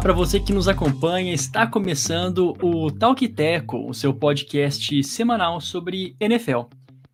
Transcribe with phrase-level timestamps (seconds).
[0.00, 6.16] para você que nos acompanha, está começando o Talk Teco, o seu podcast semanal sobre
[6.18, 6.60] NFL.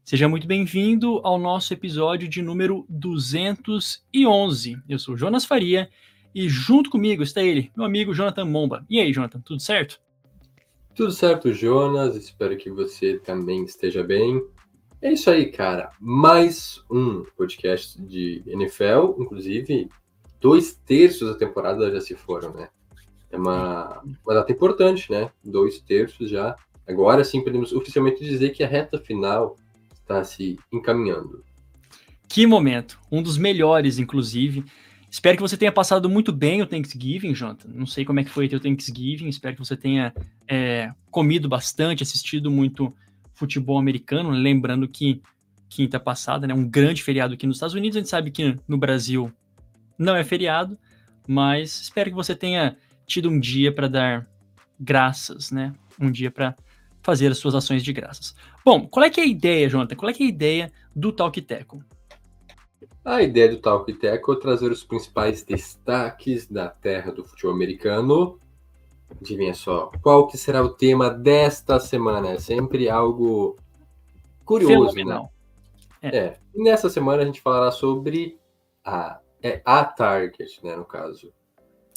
[0.04, 4.78] Seja muito bem-vindo ao nosso episódio de número 211.
[4.88, 5.90] Eu sou Jonas Faria
[6.32, 8.86] e junto comigo está ele, meu amigo Jonathan Momba.
[8.88, 10.00] E aí, Jonathan, tudo certo?
[10.94, 12.14] Tudo certo, Jonas.
[12.14, 14.40] Espero que você também esteja bem.
[15.02, 15.90] É isso aí, cara.
[15.98, 19.88] Mais um podcast de NFL, inclusive
[20.40, 22.68] dois terços da temporada já se foram, né?
[23.36, 25.30] É uma, uma data importante, né?
[25.44, 26.56] Dois terços já.
[26.88, 29.58] Agora sim podemos oficialmente dizer que a reta final
[29.92, 31.44] está se encaminhando.
[32.26, 32.98] Que momento!
[33.12, 34.64] Um dos melhores, inclusive.
[35.10, 37.68] Espero que você tenha passado muito bem o Thanksgiving, Jonathan.
[37.72, 39.28] Não sei como é que foi o teu Thanksgiving.
[39.28, 40.14] Espero que você tenha
[40.48, 42.92] é, comido bastante, assistido muito
[43.34, 44.30] futebol americano.
[44.30, 45.20] Lembrando que
[45.68, 47.96] quinta passada, né, um grande feriado aqui nos Estados Unidos.
[47.96, 49.30] A gente sabe que no Brasil
[49.98, 50.78] não é feriado,
[51.26, 52.76] mas espero que você tenha
[53.06, 54.28] tido um dia para dar
[54.78, 55.74] graças, né?
[56.00, 56.54] Um dia para
[57.02, 58.34] fazer as suas ações de graças.
[58.64, 59.94] Bom, qual é que é a ideia, Jonathan?
[59.94, 61.82] Qual é que é a ideia do Talk Teco?
[63.04, 68.40] A ideia do Talk Teco é trazer os principais destaques da terra do futebol americano.
[69.08, 72.30] Adivinha só, qual que será o tema desta semana?
[72.30, 73.56] É sempre algo
[74.44, 75.02] curioso, né?
[75.02, 75.32] Fenomenal.
[76.02, 76.10] né?
[76.10, 76.16] É.
[76.16, 76.38] é.
[76.52, 78.36] Nessa semana a gente falará sobre
[78.84, 81.32] a, é, a Target, né, no caso.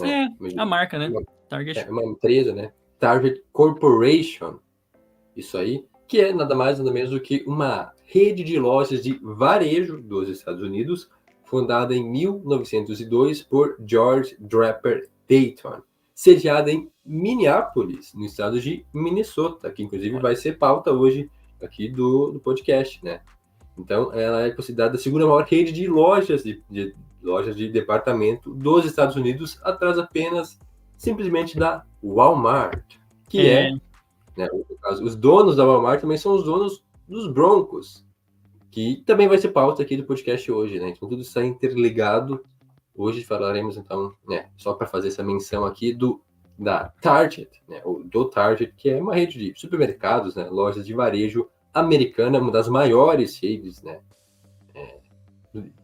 [0.06, 1.10] É, a marca, né?
[1.10, 1.80] Uma, Target.
[1.80, 2.72] É uma empresa, né?
[3.00, 4.60] Target Corporation.
[5.36, 9.20] Isso aí, que é nada mais nada menos do que uma rede de lojas de
[9.22, 11.10] varejo dos Estados Unidos,
[11.46, 15.82] fundada em 1902 por George Draper Dayton,
[16.14, 21.30] sediada em Minneapolis, no estado de Minnesota, que inclusive vai ser pauta hoje
[21.62, 23.22] aqui do, do podcast, né?
[23.78, 28.54] Então, ela é considerada a segunda maior rede de lojas de, de lojas de departamento
[28.54, 30.60] dos Estados Unidos, atrás apenas
[30.98, 32.98] simplesmente da Walmart,
[33.30, 33.72] que é, é
[34.36, 34.48] né,
[35.02, 38.06] os donos da Walmart também são os donos dos Broncos,
[38.72, 40.90] que também vai ser pauta aqui do podcast hoje, né?
[40.90, 42.44] Então tudo está interligado.
[42.96, 46.22] Hoje falaremos então, né, só para fazer essa menção aqui do
[46.58, 50.94] da Target, né, ou do Target, que é uma rede de supermercados, né, lojas de
[50.94, 54.02] varejo americana, uma das maiores redes, né,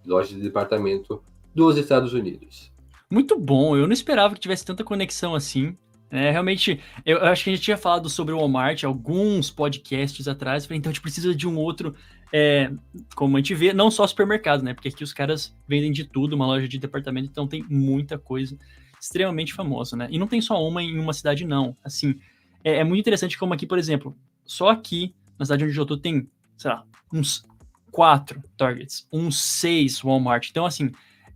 [0.06, 1.22] lojas de departamento
[1.53, 2.72] dos Estados Unidos.
[3.09, 5.78] Muito bom, eu não esperava que tivesse tanta conexão assim.
[6.12, 10.28] É, realmente, eu, eu, acho que a gente tinha falado sobre o Walmart alguns podcasts
[10.28, 11.96] atrás, então a gente precisa de um outro,
[12.31, 12.72] é,
[13.16, 14.74] como a gente vê, não só supermercado, né?
[14.74, 18.58] Porque aqui os caras vendem de tudo, uma loja de departamento, então tem muita coisa
[19.00, 20.08] extremamente famosa, né?
[20.09, 21.76] E não tem só uma em uma cidade, não.
[21.84, 22.16] Assim,
[22.64, 24.16] é, é muito interessante como aqui, por exemplo,
[24.46, 26.84] só aqui, na cidade onde eu tô, tem, sei lá,
[27.14, 27.46] uns
[27.95, 30.50] quatro Targets, uns seis Walmart.
[30.50, 30.91] Então, assim,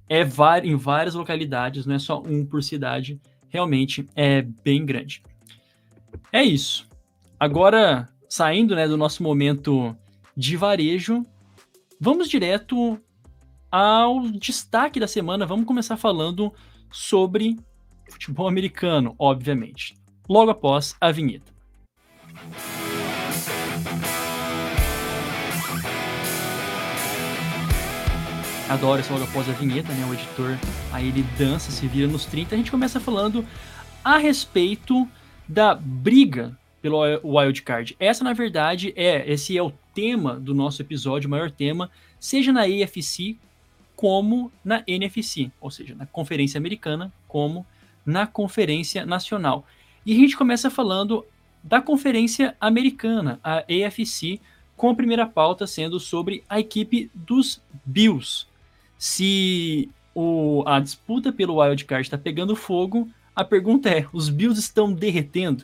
[0.09, 0.21] é
[0.63, 3.17] em várias localidades, não é só um por cidade
[3.49, 5.21] realmente é bem grande.
[6.31, 6.87] É isso.
[7.39, 9.95] Agora, saindo né, do nosso momento
[10.37, 11.25] de varejo,
[11.99, 12.99] vamos direto
[13.71, 15.45] ao destaque da semana.
[15.45, 16.53] Vamos começar falando
[16.91, 17.57] sobre
[18.09, 19.95] futebol americano, obviamente.
[20.27, 21.51] Logo após a vinheta.
[28.69, 30.05] Adoro esse logo após a vinheta, né?
[30.05, 30.57] O editor,
[30.93, 32.53] aí ele dança, se vira nos 30.
[32.53, 33.45] A gente começa falando
[34.03, 35.09] a respeito
[35.47, 37.95] da briga pelo Wild Card.
[37.99, 42.53] Essa, na verdade, é esse é o tema do nosso episódio, o maior tema, seja
[42.53, 43.35] na AFC
[43.95, 47.65] como na NFC, ou seja, na Conferência Americana como
[48.05, 49.65] na Conferência Nacional.
[50.05, 51.25] E a gente começa falando
[51.61, 54.39] da Conferência Americana, a AFC,
[54.77, 58.48] com a primeira pauta sendo sobre a equipe dos Bills
[58.99, 64.91] se o, a disputa pelo wildcard está pegando fogo, a pergunta é: os Bills estão
[64.91, 65.63] derretendo?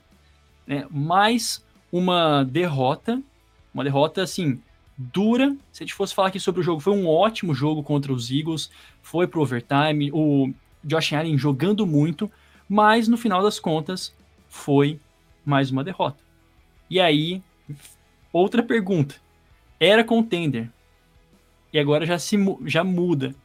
[0.66, 0.88] Né?
[0.90, 3.22] Mais uma derrota,
[3.74, 4.62] uma derrota assim,
[4.98, 5.56] dura.
[5.74, 8.32] Se a gente fosse falar aqui sobre o jogo, foi um ótimo jogo contra os
[8.32, 8.72] Eagles,
[9.02, 12.32] foi pro overtime, o Josh Allen jogando muito,
[12.70, 14.16] mas no final das contas
[14.48, 14.98] foi
[15.46, 16.18] mais uma derrota.
[16.90, 17.42] E aí,
[18.32, 19.16] outra pergunta:
[19.78, 20.70] era contender?
[21.76, 23.36] E agora já, se, já muda.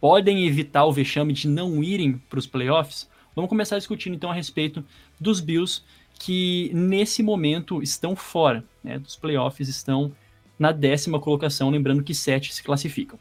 [0.00, 3.10] Podem evitar o vexame de não irem para os playoffs?
[3.34, 4.84] Vamos começar discutindo então a respeito
[5.18, 5.82] dos Bills
[6.16, 10.12] que nesse momento estão fora né, dos playoffs, estão
[10.56, 13.18] na décima colocação, lembrando que sete se classificam.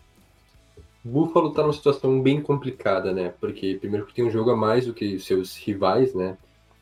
[1.03, 3.33] Buffalo está numa situação bem complicada, né?
[3.41, 6.37] Porque primeiro que tem um jogo a mais do que seus rivais, né?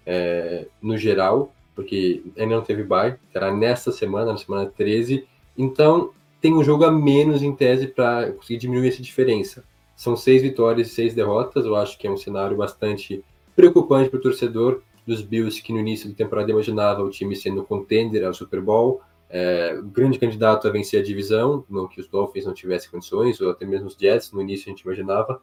[0.05, 5.25] É, no geral, porque ainda não teve bye, será nesta semana, na semana 13.
[5.57, 6.11] Então,
[6.41, 9.63] tem um jogo a menos em tese para conseguir diminuir essa diferença.
[9.95, 13.23] São seis vitórias e seis derrotas, eu acho que é um cenário bastante
[13.55, 17.63] preocupante para o torcedor dos Bills, que no início da temporada imaginava o time sendo
[17.63, 22.45] contender ao Super Bowl, é, grande candidato a vencer a divisão, não que os Dolphins
[22.45, 25.41] não tivessem condições, ou até mesmo os Jets, no início a gente imaginava,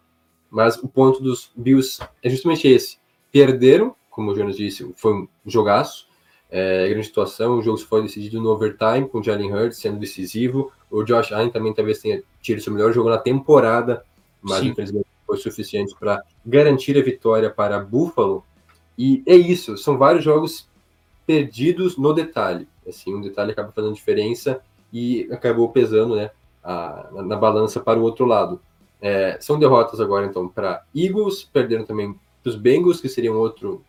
[0.50, 2.98] mas o ponto dos Bills é justamente esse.
[3.30, 6.07] Perderam, como o Jonas disse, foi um jogaço,
[6.50, 10.72] é, grande situação, o jogo foi decidido no overtime, com o Jalen Hurts sendo decisivo,
[10.90, 14.02] o Josh Allen também talvez tenha tido seu melhor jogo na temporada,
[14.40, 14.68] mas Sim.
[14.68, 18.42] infelizmente foi suficiente para garantir a vitória para Buffalo.
[18.96, 20.66] E é isso, são vários jogos
[21.26, 22.66] perdidos no detalhe.
[22.88, 26.30] Assim, um detalhe acaba fazendo diferença e acabou pesando né,
[26.64, 28.58] a, na, balança para o outro lado.
[29.00, 33.84] É, são derrotas agora, então, para Eagles, perderam também para os Bengals, que seriam outro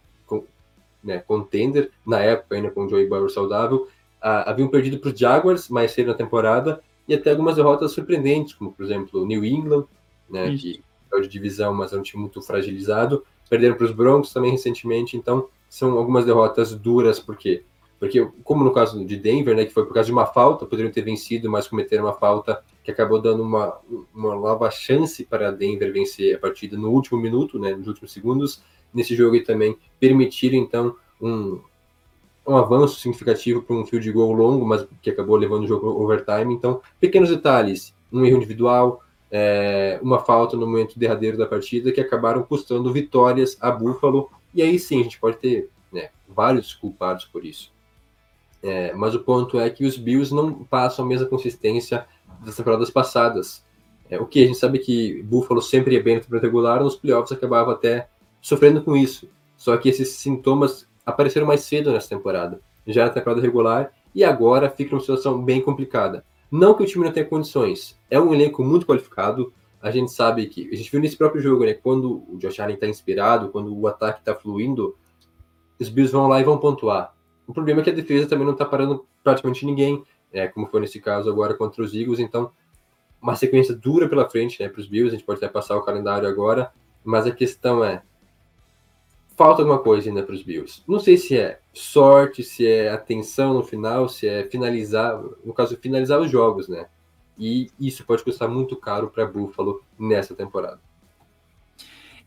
[1.03, 3.87] né, contender, na época ainda com o Joey Burrow saudável.
[4.21, 8.53] Ah, haviam perdido para os Jaguars mais cedo na temporada, e até algumas derrotas surpreendentes,
[8.53, 9.85] como, por exemplo, New England,
[10.29, 13.25] né, que é de divisão, mas é um time muito fragilizado.
[13.49, 17.63] Perderam para os Broncos também recentemente, então são algumas derrotas duras, por quê?
[17.99, 20.91] Porque, como no caso de Denver, né, que foi por causa de uma falta, poderiam
[20.91, 23.77] ter vencido, mas cometeram uma falta que acabou dando uma,
[24.13, 28.63] uma nova chance para Denver vencer a partida no último minuto, né, nos últimos segundos,
[28.93, 31.59] nesse jogo e também permitiram, então, um,
[32.47, 36.53] um avanço significativo para um field goal longo, mas que acabou levando o jogo overtime.
[36.53, 42.01] Então, pequenos detalhes, um erro individual, é, uma falta no momento derradeiro da partida que
[42.01, 44.29] acabaram custando vitórias a Buffalo.
[44.53, 47.71] E aí sim, a gente pode ter né, vários culpados por isso.
[48.61, 52.05] É, mas o ponto é que os Bills não passam a mesma consistência
[52.43, 53.63] das temporadas passadas.
[54.09, 56.95] É, o que a gente sabe que Buffalo sempre ia bem na temporada regular, nos
[56.95, 58.09] playoffs acabava até
[58.41, 59.29] sofrendo com isso.
[59.57, 64.69] Só que esses sintomas apareceram mais cedo nessa temporada, já na temporada regular, e agora
[64.69, 66.23] fica uma situação bem complicada.
[66.51, 69.53] Não que o time não tenha condições, é um elenco muito qualificado.
[69.81, 71.73] A gente sabe que, a gente viu nesse próprio jogo, né?
[71.73, 74.95] Quando o Josh Allen está inspirado, quando o ataque está fluindo,
[75.79, 77.13] os Bills vão lá e vão pontuar.
[77.47, 80.03] O problema é que a defesa também não está parando praticamente ninguém,
[80.33, 82.19] é, como foi nesse caso agora contra os Eagles.
[82.19, 82.51] Então,
[83.21, 85.13] uma sequência dura pela frente né, para os Bills.
[85.13, 86.71] A gente pode até passar o calendário agora,
[87.03, 88.01] mas a questão é:
[89.39, 90.83] falta alguma coisa ainda para os Bills.
[90.85, 95.77] Não sei se é sorte, se é atenção no final, se é finalizar, no caso,
[95.77, 96.87] finalizar os jogos, né?
[97.37, 100.81] E isso pode custar muito caro para Buffalo nessa temporada.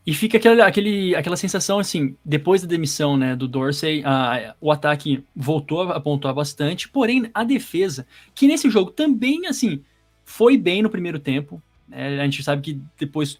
[0.03, 4.71] E fica aquela, aquele, aquela sensação assim, depois da demissão né, do Dorsey, a, o
[4.71, 9.83] ataque voltou a pontuar bastante, porém a defesa, que nesse jogo também assim
[10.25, 13.39] foi bem no primeiro tempo, né, a gente sabe que depois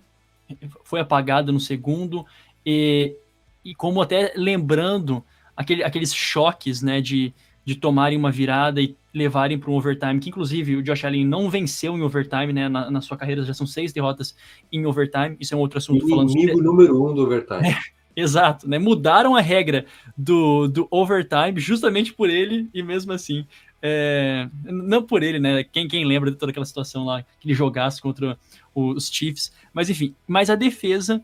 [0.83, 2.23] foi apagada no segundo,
[2.65, 3.17] e
[3.63, 5.23] e como até lembrando
[5.55, 7.33] aquele, aqueles choques, né, de,
[7.63, 11.49] de tomarem uma virada e levarem para um overtime, que inclusive o Josh Allen não
[11.49, 14.35] venceu em overtime, né, na, na sua carreira já são seis derrotas
[14.71, 16.03] em overtime, isso é um outro assunto.
[16.03, 16.63] Inimigo sobre...
[16.63, 17.67] número um do overtime.
[17.67, 17.77] É,
[18.15, 19.85] exato, né, mudaram a regra
[20.17, 23.45] do, do overtime justamente por ele, e mesmo assim,
[23.81, 27.53] é, não por ele, né, quem, quem lembra de toda aquela situação lá, que ele
[27.53, 28.37] jogasse contra
[28.73, 31.21] os Chiefs, mas enfim, mas a defesa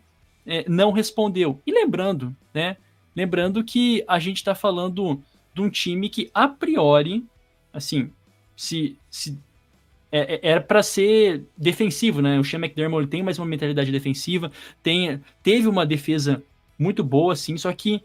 [0.50, 1.62] é, não respondeu.
[1.66, 2.78] E lembrando, né?
[3.16, 5.22] Lembrando que a gente está falando
[5.54, 7.26] de um time que, a priori,
[7.72, 8.12] assim,
[8.56, 9.38] se, se
[10.12, 12.40] é, é era para ser defensivo, né?
[12.40, 14.52] O Sean McDermott tem mais uma mentalidade defensiva,
[14.82, 16.44] tem, teve uma defesa
[16.78, 18.02] muito boa, assim, só que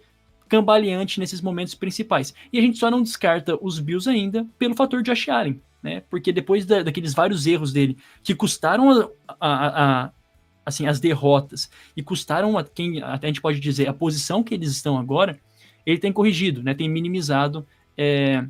[0.48, 2.34] cambaleante nesses momentos principais.
[2.52, 6.02] E a gente só não descarta os Bills ainda pelo fator de Allen, né?
[6.10, 8.90] Porque depois da, daqueles vários erros dele que custaram
[9.28, 10.10] a, a, a,
[10.64, 14.54] assim, as derrotas e custaram a quem até a gente pode dizer a posição que
[14.54, 15.38] eles estão agora,
[15.85, 17.66] ele tem corrigido, né, tem minimizado
[17.97, 18.44] é,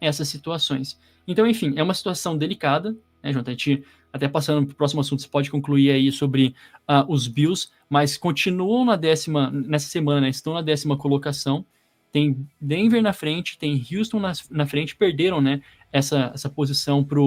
[0.00, 0.98] essas situações.
[1.26, 3.50] Então, enfim, é uma situação delicada, né, Jonathan?
[3.50, 6.54] A gente, até passando para o próximo assunto, você pode concluir aí sobre
[6.88, 11.64] uh, os Bills, mas continuam na décima, nessa semana, né, estão na décima colocação.
[12.12, 17.18] Tem Denver na frente, tem Houston na, na frente, perderam né, essa, essa posição para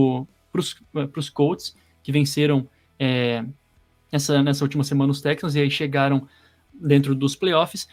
[1.19, 2.69] os Colts, que venceram
[2.99, 3.43] é,
[4.11, 6.27] nessa, nessa última semana os Texans e aí chegaram
[6.73, 7.87] dentro dos playoffs,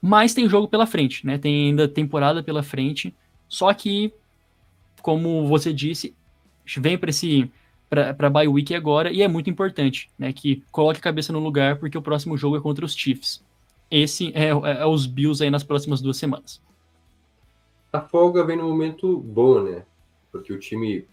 [0.00, 1.38] mas tem jogo pela frente, né?
[1.38, 3.14] Tem ainda temporada pela frente,
[3.48, 4.12] só que,
[5.02, 6.14] como você disse,
[6.78, 7.50] vem para esse
[7.88, 10.32] para bye week agora e é muito importante, né?
[10.32, 13.42] Que coloque a cabeça no lugar porque o próximo jogo é contra os Chiefs.
[13.90, 16.62] Esse é, é, é os Bills aí nas próximas duas semanas.
[17.92, 19.82] A folga vem no momento bom, né?
[20.30, 21.04] Porque o time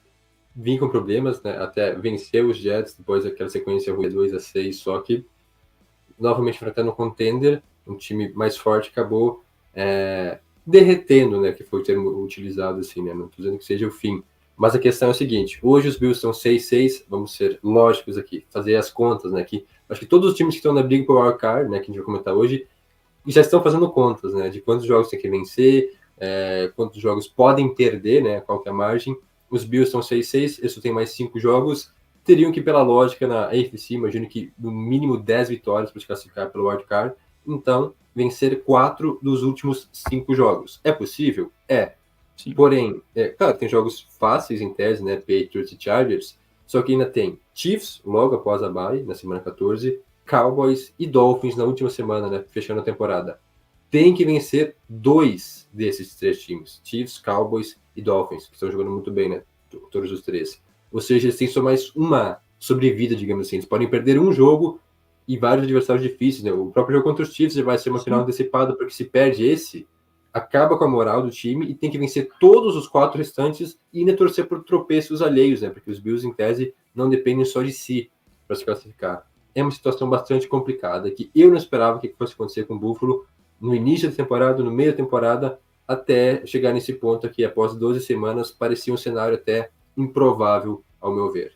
[0.58, 1.56] vinha com problemas, né?
[1.58, 5.24] Até venceu os Jets depois daquela sequência ruim 2 a 6, só que
[6.20, 11.52] novamente enfrentando um contender, um time mais forte, acabou é, derretendo, né?
[11.52, 13.14] Que foi o termo utilizado assim, né?
[13.14, 14.24] Não estou dizendo que seja o fim.
[14.58, 18.44] Mas a questão é a seguinte: hoje os Bills estão 6-6, vamos ser lógicos aqui,
[18.50, 19.44] fazer as contas, né?
[19.44, 21.78] Que acho que todos os times que estão na briga por wildcard, né?
[21.78, 22.66] Que a gente vai comentar hoje,
[23.28, 24.50] já estão fazendo contas, né?
[24.50, 28.42] De quantos jogos tem que vencer, é, quantos jogos podem perder, né?
[28.42, 29.16] Qual é a margem.
[29.50, 31.92] Os Bills estão 6-6, isso tem mais 5 jogos.
[32.24, 36.50] Teriam que, pela lógica, na AFC, imagino que no mínimo 10 vitórias para se classificar
[36.52, 37.16] pelo wildcard.
[37.46, 40.82] Então, vencer 4 dos últimos 5 jogos.
[40.84, 41.52] É possível?
[41.68, 41.94] É.
[42.36, 42.54] Sim.
[42.54, 45.16] Porém, é, claro, tem jogos fáceis em tese, né?
[45.16, 46.38] Patriots e Chargers.
[46.68, 51.56] Só que ainda tem Chiefs, logo após a bye, na semana 14, Cowboys e Dolphins
[51.56, 52.44] na última semana, né?
[52.50, 53.40] Fechando a temporada.
[53.90, 59.12] Tem que vencer dois desses três times: Chiefs, Cowboys e Dolphins, que estão jogando muito
[59.12, 59.42] bem, né?
[59.92, 60.62] Todos os três.
[60.92, 63.58] Ou seja, eles têm só mais uma sobrevida, digamos assim.
[63.58, 64.80] Eles podem perder um jogo
[65.28, 66.54] e vários adversários difíceis, né?
[66.54, 68.06] O próprio jogo contra os Chiefs vai ser uma Sim.
[68.06, 69.86] final antecipada, porque se perde esse,
[70.32, 74.00] acaba com a moral do time e tem que vencer todos os quatro restantes e
[74.00, 75.70] ainda torcer por tropeços alheios, né?
[75.70, 78.10] Porque os Bills, em tese, não dependem só de si
[78.48, 79.28] para se classificar.
[79.54, 83.26] É uma situação bastante complicada que eu não esperava que fosse acontecer com o Buffalo
[83.60, 88.02] no início da temporada, no meio da temporada, até chegar nesse ponto aqui, após 12
[88.02, 91.54] semanas, parecia um cenário até improvável, ao meu ver.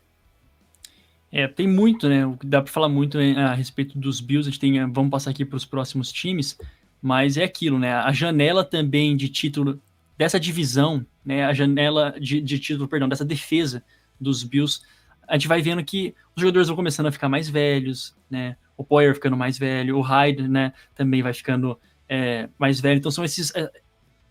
[1.31, 2.21] É, tem muito, né?
[2.43, 4.47] Dá para falar muito a respeito dos Bills.
[4.47, 6.57] A gente tem, vamos passar aqui para os próximos times,
[7.01, 7.93] mas é aquilo, né?
[7.93, 9.81] A janela também de título
[10.17, 11.45] dessa divisão, né?
[11.45, 13.83] A janela de, de título, perdão, dessa defesa
[14.19, 14.81] dos Bills,
[15.27, 18.57] a gente vai vendo que os jogadores vão começando a ficar mais velhos, né?
[18.75, 20.73] O Poyer ficando mais velho, o Hyde, né?
[20.93, 22.97] Também vai ficando é, mais velho.
[22.97, 23.71] Então são esses é,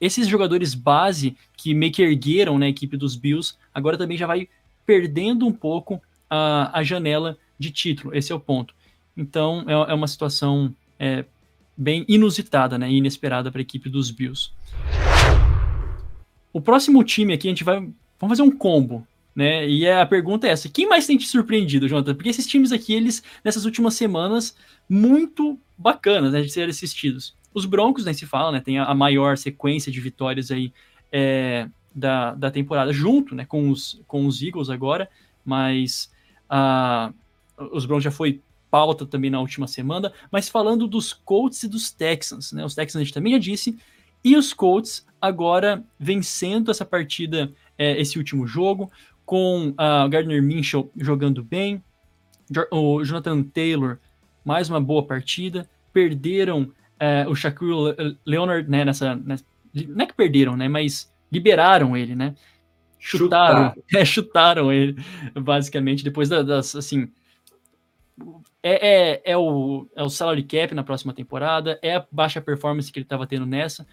[0.00, 4.48] esses jogadores base que meio que ergueram né, equipe dos Bills, agora também já vai
[4.86, 8.14] perdendo um pouco a, a janela de título.
[8.14, 8.74] Esse é o ponto.
[9.16, 11.24] Então é, é uma situação é,
[11.76, 14.50] bem inusitada, né, inesperada para a equipe dos Bills.
[16.52, 17.78] O próximo time aqui a gente vai
[18.20, 19.66] vamos fazer um combo, né?
[19.68, 22.14] E a pergunta é essa: quem mais tem te surpreendido, Jonathan?
[22.14, 24.54] Porque esses times aqui, eles nessas últimas semanas
[24.88, 27.34] muito bacanas, né, de serem assistidos.
[27.52, 28.60] Os Broncos, nem se fala, né?
[28.60, 30.72] Tem a, maior sequência de vitórias aí
[31.10, 35.10] é, da, da temporada, junto né, com, os, com os Eagles agora,
[35.44, 36.10] mas
[36.48, 37.12] uh,
[37.72, 38.40] os Broncos já foi
[38.70, 42.64] pauta também na última semana, mas falando dos Colts e dos Texans, né?
[42.64, 43.76] Os Texans a gente também já disse,
[44.22, 48.90] e os Colts agora vencendo essa partida, é, esse último jogo,
[49.26, 51.82] com o uh, Gardner Minshew jogando bem,
[52.70, 53.98] o Jonathan Taylor
[54.44, 59.44] mais uma boa partida, perderam é, o Shaquille Leonard, né, nessa, nessa,
[59.88, 60.68] Não é que perderam, né?
[60.68, 62.34] Mas liberaram ele, né?
[62.98, 63.84] Chutaram, Chutar.
[63.98, 65.02] é, chutaram ele,
[65.34, 67.10] basicamente, depois das, assim...
[68.62, 72.92] É, é, é, o, é o salary cap na próxima temporada, é a baixa performance
[72.92, 73.86] que ele estava tendo nessa,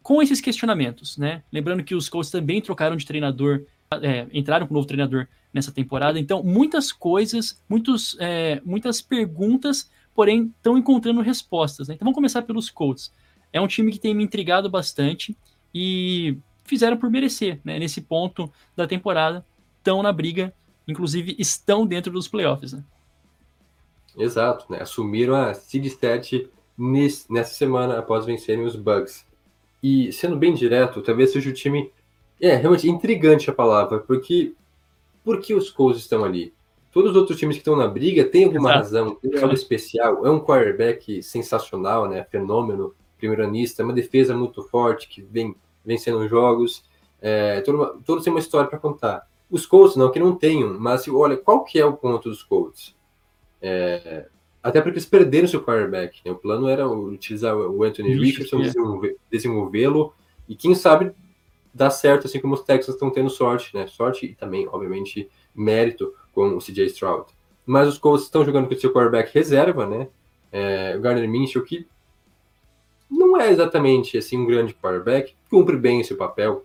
[0.00, 1.42] com esses questionamentos, né?
[1.52, 3.64] Lembrando que os Colts também trocaram de treinador,
[4.00, 9.90] é, entraram com um novo treinador nessa temporada, então muitas coisas, muitos, é, muitas perguntas
[10.14, 11.88] porém estão encontrando respostas.
[11.88, 11.94] Né?
[11.94, 13.12] Então vamos começar pelos Colts.
[13.52, 15.36] É um time que tem me intrigado bastante
[15.74, 17.78] e fizeram por merecer, né?
[17.78, 19.44] Nesse ponto da temporada,
[19.78, 20.54] estão na briga,
[20.86, 22.82] inclusive estão dentro dos playoffs, né?
[24.16, 24.80] Exato, né?
[24.80, 26.48] Assumiram a seed stat
[27.28, 29.26] nessa semana após vencerem os Bugs.
[29.82, 31.90] E sendo bem direto, talvez seja o time
[32.40, 34.54] é realmente intrigante a palavra, porque
[35.24, 36.52] por que os Colts estão ali?
[36.92, 38.84] Todos os outros times que estão na briga têm alguma Exato.
[38.84, 40.26] razão, tem algo especial.
[40.26, 42.24] É um quarterback sensacional, né?
[42.30, 46.84] Fenômeno, primeiranista, uma defesa muito forte que vem vencendo jogos.
[47.20, 49.26] É, todo, todos têm uma história para contar.
[49.50, 52.94] Os Colts não, que não tenham, mas olha, qual que é o ponto dos Colts?
[53.60, 54.26] É,
[54.62, 56.20] até porque eles perderam seu quarterback.
[56.24, 56.32] Né?
[56.32, 59.14] O plano era utilizar o Anthony Richardson, é.
[59.30, 60.14] desenvolvê-lo
[60.48, 61.12] e quem sabe
[61.72, 63.86] dar certo, assim como os Texans estão tendo sorte, né?
[63.86, 67.26] Sorte e também, obviamente, mérito com o CJ Stroud.
[67.64, 70.08] Mas os Colts estão jogando com o seu quarterback reserva, né?
[70.50, 71.86] É, o Minshew, que
[73.10, 76.64] não é exatamente assim um grande quarterback, cumpre bem esse papel,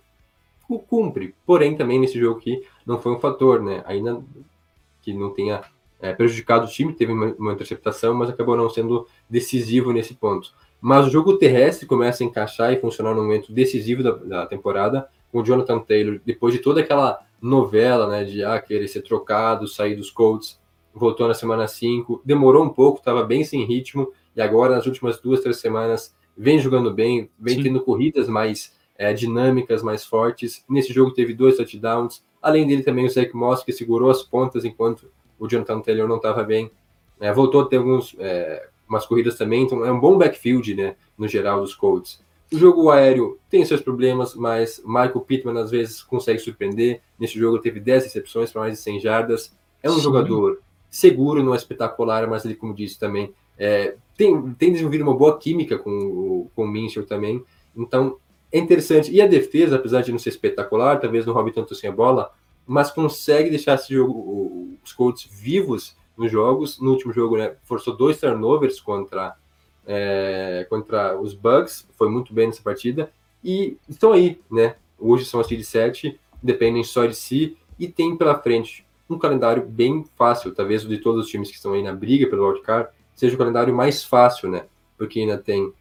[0.89, 3.83] cumpre, porém também nesse jogo aqui não foi um fator, né?
[3.85, 4.21] Ainda
[5.01, 5.61] que não tenha
[6.01, 10.53] é, prejudicado o time, teve uma, uma, interceptação, mas acabou não sendo decisivo nesse ponto.
[10.81, 15.07] Mas o jogo terrestre começa a encaixar e funcionar no momento decisivo da, da temporada,
[15.31, 19.67] com o Jonathan Taylor, depois de toda aquela novela, né, de ah, querer ser trocado,
[19.67, 20.59] sair dos Colts,
[20.93, 25.19] voltou na semana 5, demorou um pouco, estava bem sem ritmo, e agora nas últimas
[25.19, 27.63] duas, três semanas vem jogando bem, vem Sim.
[27.63, 30.63] tendo corridas mais é, dinâmicas, mais fortes.
[30.69, 34.65] Nesse jogo teve dois touchdowns, além dele também o Zach Moss, que segurou as pontas
[34.65, 36.71] enquanto o Jonathan Taylor não estava bem.
[37.19, 38.69] É, voltou a ter alguns, é,
[39.07, 42.23] corridas também, então é um bom backfield, né, no geral dos Colts.
[42.51, 47.01] O jogo aéreo tem seus problemas, mas Michael Pittman às vezes consegue surpreender.
[47.19, 49.55] Nesse jogo teve 10 recepções para mais de 100 jardas.
[49.83, 50.01] É um Sim.
[50.01, 55.15] jogador seguro, não é espetacular, mas ele, como disse também, é, tem, tem desenvolvido uma
[55.15, 57.43] boa química com, o, com o Minchel também.
[57.75, 58.17] Então,
[58.51, 59.11] é interessante.
[59.11, 62.31] E a defesa, apesar de não ser espetacular, talvez não roube tanto assim a bola,
[62.65, 66.79] mas consegue deixar esse jogo, os Colts vivos nos jogos.
[66.79, 69.35] No último jogo, né, forçou dois turnovers contra,
[69.87, 73.11] é, contra os Bugs, foi muito bem nessa partida.
[73.43, 74.75] E estão aí, né?
[74.99, 79.65] Hoje são as de 7, dependem só de si, e tem pela frente um calendário
[79.65, 82.89] bem fácil, talvez o de todos os times que estão aí na briga pelo wildcard,
[83.15, 84.65] seja o calendário mais fácil, né?
[84.97, 85.71] Porque ainda tem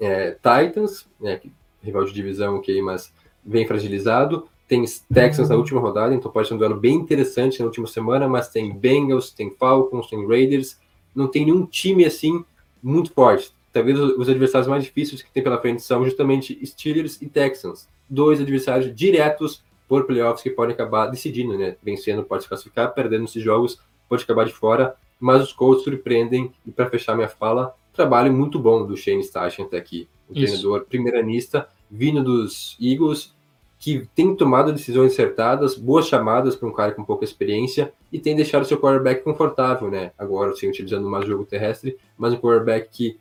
[0.00, 1.40] é, Titans, né,
[1.82, 3.12] rival de divisão, ok, mas
[3.44, 4.48] bem fragilizado.
[4.66, 8.26] Tem Texans na última rodada, então pode ser um duelo bem interessante na última semana,
[8.26, 10.76] mas tem Bengals, tem Falcons, tem Raiders.
[11.14, 12.44] Não tem nenhum time assim
[12.82, 13.52] muito forte.
[13.72, 17.88] Talvez os adversários mais difíceis que tem pela frente são justamente Steelers e Texans.
[18.08, 21.76] Dois adversários diretos por playoffs que podem acabar decidindo, né?
[21.82, 23.78] Vencendo pode se classificar, perdendo esses jogos
[24.08, 26.52] pode acabar de fora, mas os Colts surpreendem.
[26.66, 30.08] E para fechar minha fala, trabalho muito bom do Shane Stachin até aqui.
[30.28, 30.46] O Isso.
[30.46, 33.34] treinador primeiranista, vindo dos Eagles,
[33.78, 38.34] que tem tomado decisões acertadas, boas chamadas para um cara com pouca experiência e tem
[38.34, 40.12] deixado seu quarterback confortável, né?
[40.18, 43.18] Agora, sim, utilizando mais jogo terrestre, mas um quarterback que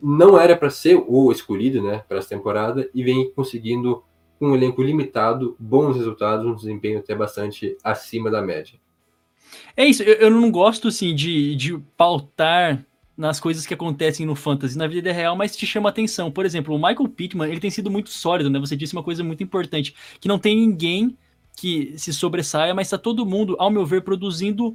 [0.00, 4.02] não era para ser o escolhido, né, para essa temporada e vem conseguindo
[4.38, 8.80] com um elenco limitado, bons resultados, um desempenho até bastante acima da média.
[9.76, 12.84] É isso, eu, eu não gosto assim de, de pautar
[13.20, 16.30] nas coisas que acontecem no fantasy, na vida real, mas te chama atenção.
[16.32, 18.58] Por exemplo, o Michael Pittman, ele tem sido muito sólido, né?
[18.58, 21.14] Você disse uma coisa muito importante, que não tem ninguém
[21.54, 24.74] que se sobressaia, mas está todo mundo, ao meu ver, produzindo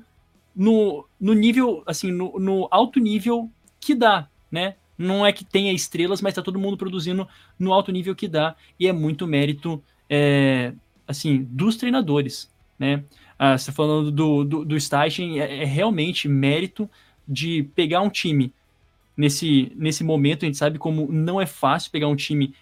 [0.56, 4.76] no, no nível, assim, no, no alto nível que dá, né?
[4.96, 7.28] Não é que tenha estrelas, mas está todo mundo produzindo
[7.58, 10.72] no alto nível que dá, e é muito mérito, é,
[11.08, 13.04] assim, dos treinadores, né?
[13.40, 16.88] Ah, você falando do, do, do Steichen, é, é realmente mérito
[17.28, 18.54] de pegar um time
[19.16, 22.54] nesse, nesse momento, a gente sabe como não é fácil pegar um time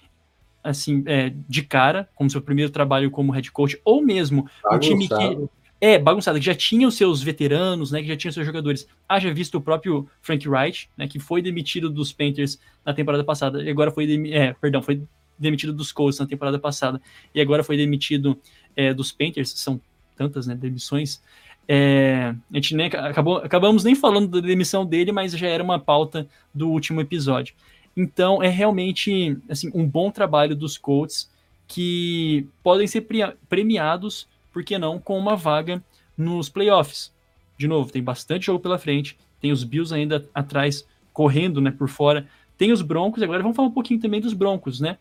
[0.64, 4.76] assim, é, de cara, como seu primeiro trabalho como head coach, ou mesmo bagunçado.
[4.76, 5.50] um time que
[5.82, 8.88] é bagunçado, que já tinha os seus veteranos, né, que já tinha os seus jogadores.
[9.08, 13.62] Haja visto o próprio Frank Wright, né, que foi demitido dos Panthers na temporada passada,
[13.62, 15.04] e agora foi, é, perdão, foi
[15.38, 17.02] demitido dos Colts na temporada passada,
[17.36, 18.40] e agora foi demitido
[18.78, 19.82] é, dos Panthers, são
[20.16, 21.22] tantas, né, demissões,
[21.68, 25.80] é, a gente nem acabou, acabamos nem falando da demissão dele, mas já era uma
[25.80, 27.56] pauta do último episódio.
[27.96, 31.30] Então é realmente assim um bom trabalho dos Colts
[31.68, 33.08] que podem ser
[33.50, 35.82] premiados, por que não, com uma vaga
[36.18, 37.12] nos playoffs.
[37.58, 41.88] De novo, tem bastante jogo pela frente, tem os Bills ainda atrás correndo, né, por
[41.88, 42.28] fora.
[42.58, 44.98] Tem os Broncos, agora vamos falar um pouquinho também dos Broncos, né?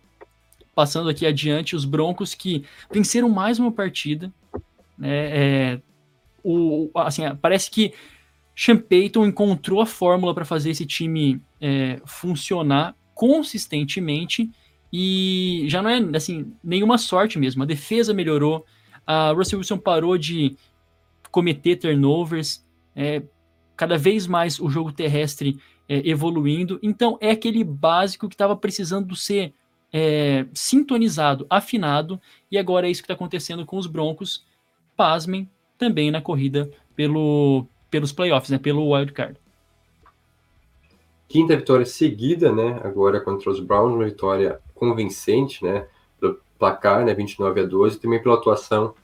[0.75, 4.33] Passando aqui adiante, os Broncos que venceram mais uma partida,
[4.97, 5.81] né, é,
[6.43, 7.93] o, assim, parece que
[8.55, 14.51] Sean Payton encontrou a fórmula para fazer esse time é, funcionar consistentemente
[14.93, 17.63] e já não é assim nenhuma sorte mesmo.
[17.63, 18.67] A defesa melhorou,
[19.07, 20.57] a Russell Wilson parou de
[21.31, 23.23] cometer turnovers, é,
[23.77, 26.79] cada vez mais o jogo terrestre é, evoluindo.
[26.83, 29.55] Então é aquele básico que estava precisando ser
[29.93, 34.45] é, sintonizado, afinado, e agora é isso que está acontecendo com os Broncos.
[34.95, 35.51] Pasmem,
[35.83, 39.37] também na corrida pelo, pelos playoffs, né, pelo wild card.
[41.29, 45.89] Quinta vitória seguida, né, agora contra os Browns, uma vitória convincente, né,
[46.21, 48.95] pelo placar, né, 29 a 12, também pela atuação.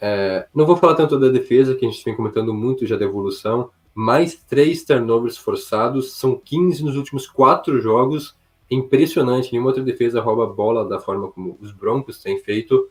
[0.00, 3.04] É, não vou falar tanto da defesa, que a gente vem comentando muito já da
[3.04, 8.34] evolução, mais três turnovers forçados, são 15 nos últimos quatro jogos,
[8.70, 12.88] impressionante, nenhuma outra defesa rouba a bola da forma como os Broncos têm feito.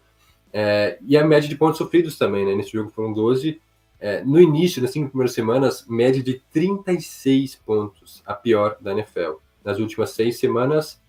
[0.54, 2.56] É, e a média de pontos sofridos também, né?
[2.56, 3.62] Nesse jogo foram 12.
[4.00, 9.36] É, no início, nas cinco primeiras semanas, média de 36 pontos, a pior da NFL.
[9.64, 11.00] Nas últimas seis semanas,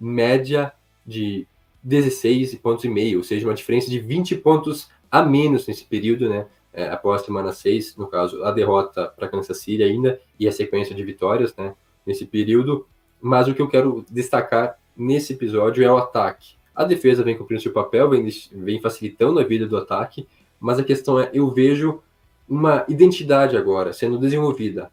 [0.00, 0.72] média
[1.06, 1.46] de
[1.82, 6.28] 16 pontos e meio, ou seja, uma diferença de 20 pontos a menos nesse período,
[6.28, 6.46] né?
[6.72, 10.52] É, após a semana 6, no caso, a derrota para Kansas City ainda e a
[10.52, 11.74] sequência de vitórias, né?
[12.06, 12.86] Nesse período.
[13.20, 16.57] Mas o que eu quero destacar nesse episódio é o ataque.
[16.78, 20.28] A defesa vem cumprindo seu papel, vem, vem facilitando a vida do ataque,
[20.60, 22.00] mas a questão é, eu vejo
[22.48, 24.88] uma identidade agora sendo desenvolvida.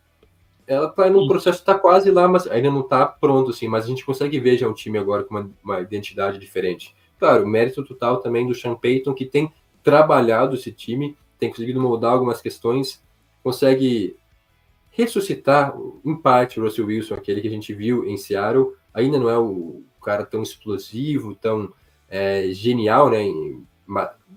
[0.66, 3.88] Ela está no processo, está quase lá, mas ainda não está pronto, assim, mas a
[3.88, 6.96] gente consegue ver já um time agora com uma, uma identidade diferente.
[7.20, 12.14] Claro, mérito total também do Sean Payton, que tem trabalhado esse time, tem conseguido moldar
[12.14, 13.00] algumas questões,
[13.44, 14.18] consegue
[14.90, 19.30] ressuscitar, em parte, o Russell Wilson, aquele que a gente viu em Seattle, ainda não
[19.30, 21.74] é o cara tão explosivo, tão
[22.10, 23.26] é, genial, né?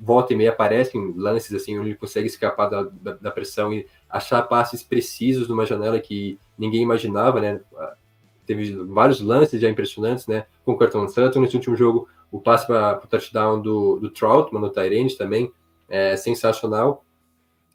[0.01, 3.87] volta e meia aparecem lances assim onde ele consegue escapar da, da, da, pressão e
[4.09, 7.61] achar passes precisos numa janela que ninguém imaginava, né?
[8.47, 10.47] Teve vários lances já impressionantes, né?
[10.65, 14.61] Com o cartão Santos nesse último jogo, o passe para o touchdown do, do Troutman
[14.61, 15.51] no Tyrande também
[15.89, 17.05] é sensacional.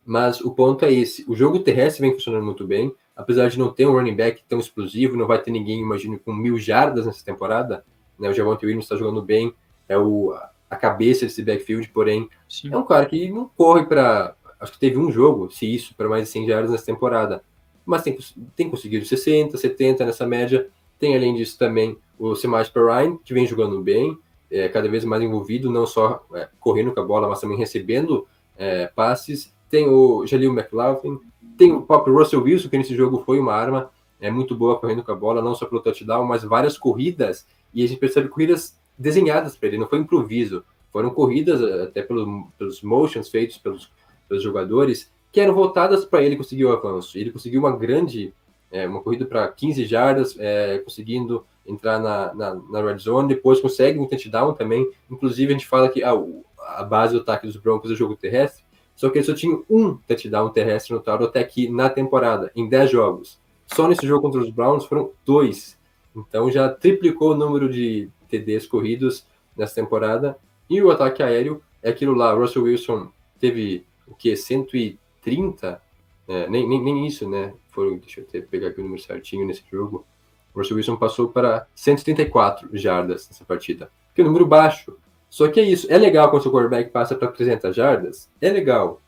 [0.05, 3.71] Mas o ponto é esse: o jogo terrestre vem funcionando muito bem, apesar de não
[3.71, 7.23] ter um running back tão explosivo, não vai ter ninguém, imagino, com mil jardas nessa
[7.23, 7.85] temporada.
[8.17, 8.29] Né?
[8.29, 9.53] O Javonte Williams está jogando bem,
[9.87, 10.33] é o,
[10.69, 12.73] a cabeça desse backfield, porém, Sim.
[12.73, 14.35] é um cara que não corre para.
[14.59, 17.43] Acho que teve um jogo, se isso, para mais de 100 jardas nessa temporada.
[17.85, 18.17] Mas tem,
[18.55, 20.69] tem conseguido 60, 70 nessa média.
[20.97, 24.17] Tem, além disso, também o Semaj Perrine, que vem jogando bem,
[24.49, 28.25] é, cada vez mais envolvido, não só é, correndo com a bola, mas também recebendo
[28.57, 29.53] é, passes.
[29.69, 31.19] Tem o Jalil McLaughlin,
[31.57, 33.89] tem o próprio Russell Wilson, que nesse jogo foi uma arma
[34.23, 37.45] é muito boa correndo com a bola, não só pelo touchdown, mas várias corridas.
[37.73, 40.63] E a gente percebe corridas desenhadas para ele, não foi improviso.
[40.93, 42.25] Foram corridas eh, até pelos,
[42.57, 43.91] pelos motions feitos pelos,
[44.29, 47.17] pelos jogadores que eram voltadas para ele conseguir o avanço.
[47.17, 48.33] Ele conseguiu uma grande,
[48.71, 53.59] é, uma corrida para 15 jardas, é, conseguindo entrar na, na, na, red zone, depois
[53.59, 54.89] consegue um touchdown também.
[55.11, 56.13] Inclusive, a gente fala que ah,
[56.59, 58.62] a base do ataque dos Broncos é o jogo terrestre,
[58.95, 62.67] só que ele só tinha um touchdown terrestre no total até aqui na temporada, em
[62.67, 63.39] 10 jogos.
[63.67, 65.77] Só nesse jogo contra os Browns foram dois.
[66.15, 69.25] Então já triplicou o número de TDs corridos
[69.57, 70.37] nessa temporada.
[70.69, 72.33] E o ataque aéreo é aquilo lá.
[72.33, 74.35] Russell Wilson teve o que?
[74.35, 75.81] 130?
[76.27, 77.53] É, nem, nem, nem isso, né?
[77.69, 80.05] Foram, deixa eu ter, pegar aqui o número certinho nesse jogo.
[80.53, 83.89] O Russell Wilson passou para 134 jardas nessa partida.
[84.13, 84.95] Que é um número baixo.
[85.33, 85.87] Só que é isso.
[85.89, 88.29] É legal quando o seu quarterback passa para 300 jardas?
[88.39, 89.01] É legal.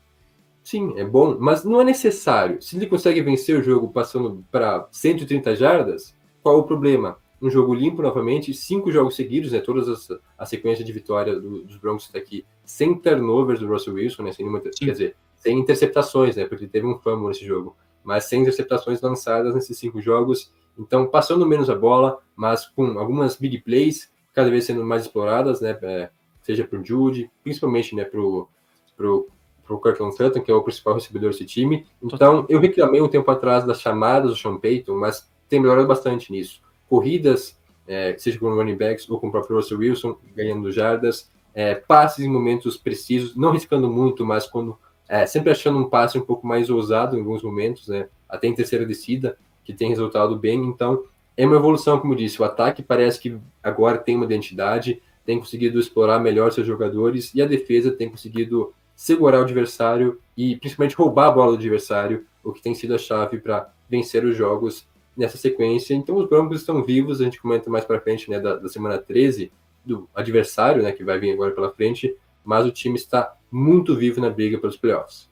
[0.64, 2.60] Sim, é bom, mas não é necessário.
[2.60, 7.16] Se ele consegue vencer o jogo passando para 130 jardas, qual o problema?
[7.40, 9.60] um jogo limpo novamente, cinco jogos seguidos, né?
[9.60, 13.94] Todas as a sequência de vitória do, dos Broncos está aqui, sem turnovers do Russell
[13.94, 14.32] Wilson, né?
[14.32, 16.44] Sem nenhuma, quer dizer, sem interceptações, né?
[16.46, 20.50] Porque teve um fumble nesse jogo, mas sem interceptações lançadas nesses cinco jogos.
[20.76, 25.60] Então, passando menos a bola, mas com algumas big plays cada vez sendo mais exploradas,
[25.60, 25.76] né?
[25.82, 26.10] É,
[26.42, 28.04] seja para o Jude, principalmente, né?
[28.04, 28.48] Para o
[28.96, 29.28] pro,
[29.64, 31.84] pro Cortland Sutton, que é o principal recebedor desse time.
[32.00, 36.30] Então, eu reclamei um tempo atrás das chamadas do Sean Payton, mas tem melhorado bastante
[36.30, 41.30] nisso corridas, é, seja com running backs ou com o próprio Russell Wilson, ganhando jardas,
[41.54, 46.18] é, passes em momentos precisos, não riscando muito, mas quando é, sempre achando um passe
[46.18, 50.36] um pouco mais ousado em alguns momentos, né, até em terceira descida, que tem resultado
[50.36, 50.64] bem.
[50.64, 51.04] Então,
[51.36, 52.40] é uma evolução, como disse.
[52.40, 57.42] O ataque parece que agora tem uma identidade, tem conseguido explorar melhor seus jogadores e
[57.42, 62.52] a defesa tem conseguido segurar o adversário e principalmente roubar a bola do adversário, o
[62.52, 65.94] que tem sido a chave para vencer os jogos nessa sequência.
[65.94, 68.98] Então os Broncos estão vivos, a gente comenta mais para frente, né, da, da, semana
[68.98, 69.50] 13,
[69.84, 74.20] do adversário, né, que vai vir agora pela frente, mas o time está muito vivo
[74.20, 75.28] na briga pelos playoffs.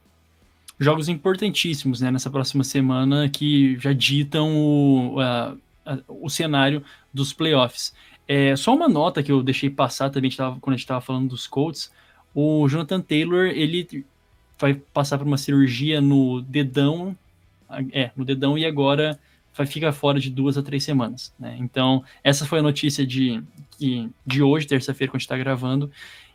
[0.79, 5.21] Jogos importantíssimos, né, nessa próxima semana que já ditam o,
[6.09, 7.95] o cenário dos playoffs.
[8.27, 11.29] É, só uma nota que eu deixei passar também tava, quando a gente estava falando
[11.29, 11.93] dos Colts,
[12.35, 14.05] o Jonathan Taylor, ele
[14.59, 17.17] vai passar por uma cirurgia no dedão,
[17.93, 19.19] é, no dedão e agora
[19.57, 21.33] vai ficar fora de duas a três semanas.
[21.39, 21.57] Né?
[21.61, 23.43] Então, essa foi a notícia de,
[24.27, 25.91] de, hoje, terça-feira, quando a gente está gravando.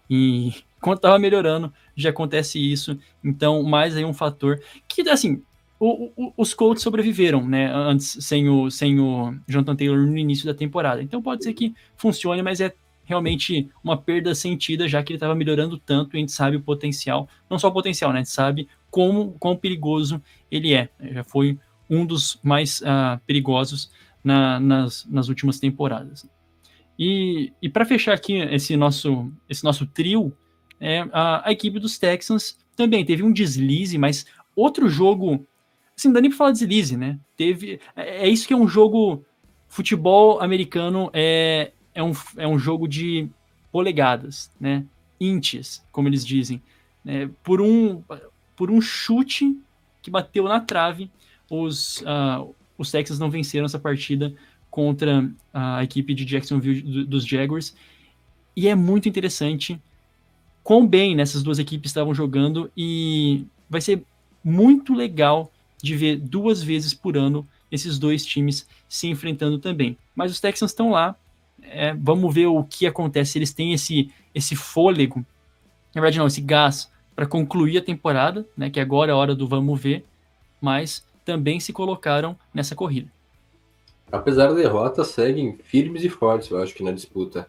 [0.10, 2.98] E quando estava melhorando, já acontece isso.
[3.24, 5.44] Então, mais aí um fator que, assim,
[5.80, 7.72] o, o, os Colts sobreviveram, né?
[7.74, 11.02] Antes, sem o, sem o Jonathan Taylor no início da temporada.
[11.02, 12.74] Então, pode ser que funcione, mas é
[13.06, 16.62] realmente uma perda sentida, já que ele estava melhorando tanto e a gente sabe o
[16.62, 18.20] potencial, não só o potencial, né?
[18.20, 20.90] A gente sabe como quão perigoso ele é.
[21.00, 21.58] Já foi
[21.90, 23.90] um dos mais uh, perigosos
[24.24, 26.30] na, nas, nas últimas temporadas.
[26.98, 30.36] E, e para fechar aqui esse nosso, esse nosso trio,
[30.80, 35.48] é, a, a, equipe dos Texans também teve um deslize, mas outro jogo.
[36.00, 37.20] Assim, não dá nem para falar deslize, né?
[37.36, 39.26] Teve, é, é, isso que é um jogo.
[39.68, 43.30] Futebol americano é, é, um, é um jogo de
[43.72, 44.84] polegadas, né?
[45.20, 46.60] Inches, como eles dizem.
[47.06, 47.30] Né?
[47.44, 48.02] Por, um,
[48.56, 49.60] por um chute
[50.02, 51.12] que bateu na trave
[51.52, 54.34] os, uh, os Texans não venceram essa partida
[54.72, 57.76] contra a equipe de Jacksonville dos Jaguars.
[58.56, 59.80] E é muito interessante
[60.64, 64.04] quão bem nessas duas equipes estavam jogando e vai ser
[64.44, 69.98] muito legal de ver duas vezes por ano esses dois times se enfrentando também.
[70.16, 71.16] Mas os Texans estão lá,
[71.62, 73.38] é, vamos ver o que acontece.
[73.38, 75.26] Eles têm esse, esse fôlego,
[75.94, 79.36] na verdade não, esse gás para concluir a temporada, né, que agora é a hora
[79.36, 80.06] do vamos ver,
[80.62, 83.12] mas também se colocaram nessa corrida.
[84.12, 87.48] apesar da derrota, seguem firmes e fortes, eu acho que na disputa.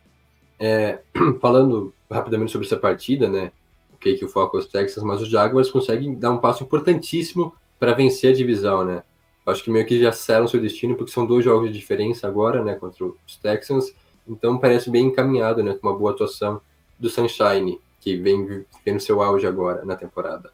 [0.58, 1.00] É,
[1.40, 3.52] falando rapidamente sobre essa partida, né?
[3.94, 7.54] Ok, que o foco é os Texans, mas os Jaguars conseguem dar um passo importantíssimo
[7.80, 9.02] para vencer a divisão, né?
[9.46, 12.62] Acho que meio que já selam seu destino, porque são dois jogos de diferença agora,
[12.62, 13.92] né, contra os Texans.
[14.28, 16.60] Então parece bem encaminhado, né, com uma boa atuação
[16.98, 20.52] do Sunshine, que vem vendo seu auge agora na temporada.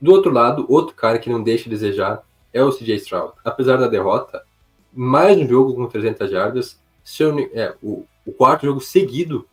[0.00, 3.32] Do outro lado, outro cara que não deixa de desejar é o CJ Stroud.
[3.44, 4.42] Apesar da derrota,
[4.92, 9.46] mais um jogo com 300 jardas, seu, é, o, o quarto jogo seguido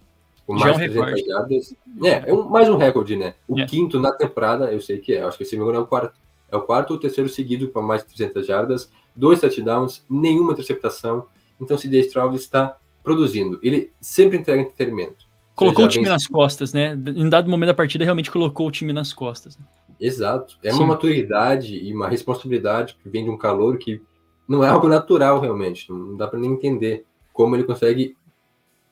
[0.45, 1.75] com mais de é um 300 jardas.
[2.03, 3.35] É, é um, mais um recorde, né?
[3.47, 3.63] O yeah.
[3.63, 3.67] É.
[3.67, 6.19] quinto na temporada, eu sei que é, acho que esse me é o quarto.
[6.51, 11.25] É o quarto ou terceiro seguido com mais de 300 jardas, dois touchdowns, nenhuma interceptação.
[11.59, 13.59] Então, CJ Stroud está produzindo.
[13.63, 15.25] Ele sempre entrega entretenimento.
[15.55, 16.93] Colocou o time nas costas, né?
[16.93, 19.57] Em dado momento da partida, realmente colocou o time nas costas.
[19.99, 20.57] Exato.
[20.63, 20.79] É Sim.
[20.79, 24.01] uma maturidade e uma responsabilidade que vem de um calor que
[24.47, 25.91] não é algo natural, realmente.
[25.91, 28.17] Não dá para nem entender como ele consegue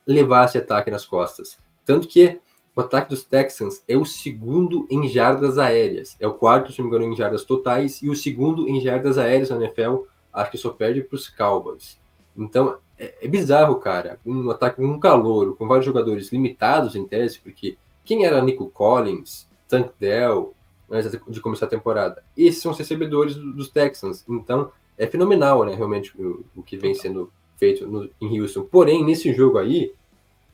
[0.06, 1.58] levar esse ataque nas costas.
[1.84, 2.38] Tanto que
[2.74, 6.16] o ataque dos Texans é o segundo em jardas aéreas.
[6.20, 9.18] É o quarto, se não me engano, em jardas totais e o segundo em jardas
[9.18, 10.04] aéreas na NFL.
[10.32, 11.98] Acho que só perde para os Cowboys.
[12.36, 14.20] Então, é, é, bizarro, cara.
[14.24, 18.70] Um ataque com um calor, com vários jogadores limitados em tese, porque quem era Nico
[18.70, 20.54] Collins, Tank Dell,
[20.88, 22.22] antes de começar a temporada?
[22.36, 24.24] Esses são os recebedores dos Texans.
[24.28, 28.62] Então, é fenomenal, né, realmente, o, o que vem sendo feito no, em Houston.
[28.62, 29.92] Porém, nesse jogo aí,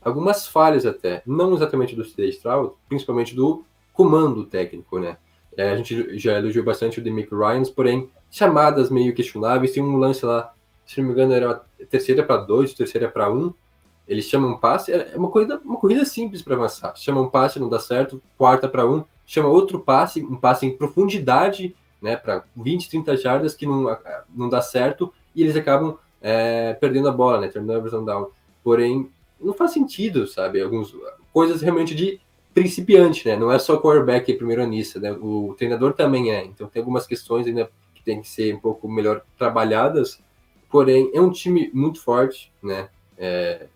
[0.02, 5.16] algumas falhas até, não exatamente do CD Stroud, principalmente do comando técnico, né?
[5.56, 9.96] É, a gente já elogiou bastante o Demick Ryans, porém, chamadas meio questionáveis, tem um
[9.96, 10.52] lance lá,
[10.84, 13.52] se não me engano, era terceira para dois, terceira para um,
[14.06, 17.58] eles chamam um passe, é uma corrida, uma corrida simples para avançar, chama um passe,
[17.58, 22.44] não dá certo, quarta para um, chama outro passe, um passe em profundidade, né, para
[22.54, 23.96] 20, 30 jardas que não,
[24.34, 28.28] não dá certo, e eles acabam é, perdendo a bola, né, terminando a versão down.
[28.62, 30.60] Porém, não faz sentido, sabe?
[30.60, 30.94] Algumas
[31.32, 32.20] coisas realmente de
[32.54, 33.36] principiante, né?
[33.36, 35.12] Não é só quarterback e primeiro anista, né?
[35.12, 36.44] O treinador também é.
[36.44, 40.20] Então tem algumas questões ainda que tem que ser um pouco melhor trabalhadas.
[40.70, 42.88] Porém, é um time muito forte, né?
[43.18, 43.66] É,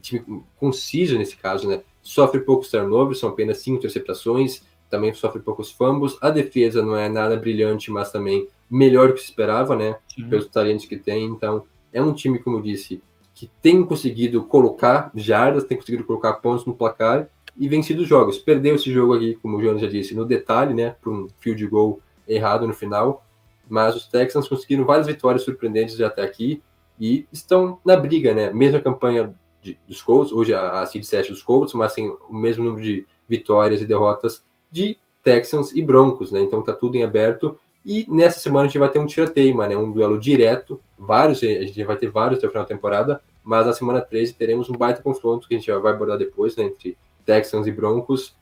[0.00, 1.82] time conciso nesse caso, né?
[2.02, 6.16] Sofre poucos turnovers, são apenas cinco interceptações, também sofre poucos fumbles.
[6.20, 9.96] A defesa não é nada brilhante, mas também melhor do que se esperava, né?
[10.14, 10.28] Sim.
[10.28, 11.24] Pelos talentos que tem.
[11.24, 13.02] Então, é um time, como eu disse,
[13.40, 17.26] que tem conseguido colocar jardas, tem conseguido colocar pontos no placar
[17.56, 18.36] e vencido jogos.
[18.36, 21.66] Perdeu esse jogo aqui, como o Jonas já disse, no detalhe, né, por um field
[21.66, 23.24] goal errado no final,
[23.66, 26.62] mas os Texans conseguiram várias vitórias surpreendentes até aqui
[27.00, 28.52] e estão na briga, né?
[28.52, 32.34] Mesma campanha de, dos Colts, hoje a, a seed 7 dos Colts, mas tem o
[32.34, 36.42] mesmo número de vitórias e derrotas de Texans e Broncos, né?
[36.42, 39.78] Então tá tudo em aberto e nessa semana a gente vai ter um tirateima, né?
[39.78, 43.66] Um duelo direto, vários, a gente vai ter vários até o final da temporada, mas
[43.66, 46.96] na semana 13 teremos um baita confronto que a gente vai abordar depois, né, entre
[47.26, 48.32] Texans e Broncos.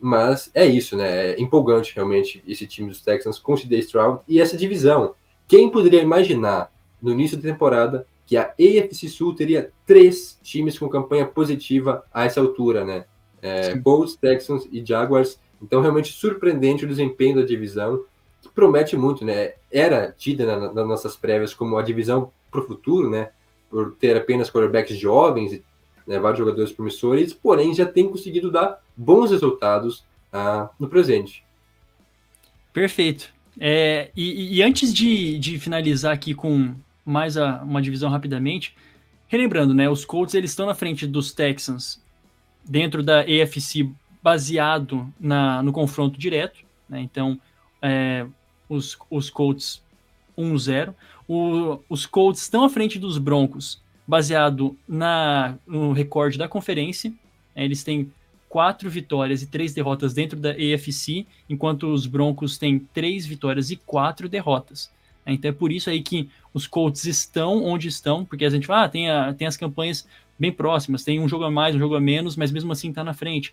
[0.00, 1.32] Mas é isso, né?
[1.32, 5.14] É empolgante realmente esse time dos Texans com o CJ Stroud e essa divisão.
[5.46, 10.88] Quem poderia imaginar no início da temporada que a AFC Sul teria três times com
[10.88, 13.04] campanha positiva a essa altura, né?
[13.42, 15.38] É, Colts, Texans e Jaguars.
[15.60, 18.02] Então, realmente surpreendente o desempenho da divisão,
[18.40, 19.52] que promete muito, né?
[19.70, 23.28] Era tida na, nas nossas prévias como a divisão para o futuro, né?
[23.74, 25.60] Por ter apenas quarterbacks jovens,
[26.06, 31.44] né, vários jogadores promissores, porém já tem conseguido dar bons resultados ah, no presente.
[32.72, 33.34] Perfeito.
[33.58, 36.72] É, e, e, antes de, de, finalizar aqui com
[37.04, 38.76] mais a, uma divisão rapidamente,
[39.26, 42.00] relembrando, né, os Colts eles estão na frente dos Texans
[42.64, 43.90] dentro da AFC
[44.22, 47.40] baseado na, no confronto direto, né, então
[47.82, 48.24] é,
[48.68, 49.82] os, os Colts
[50.38, 50.94] 1-0.
[51.28, 57.12] Os Colts estão à frente dos Broncos, baseado na, no recorde da conferência.
[57.54, 58.10] É, eles têm
[58.48, 63.76] quatro vitórias e três derrotas dentro da AFC, enquanto os Broncos têm três vitórias e
[63.76, 64.92] quatro derrotas.
[65.24, 68.66] É, então é por isso aí que os Colts estão onde estão, porque a gente
[68.66, 70.06] fala, ah, tem, a, tem as campanhas
[70.38, 73.02] bem próximas, tem um jogo a mais, um jogo a menos, mas mesmo assim está
[73.02, 73.52] na frente.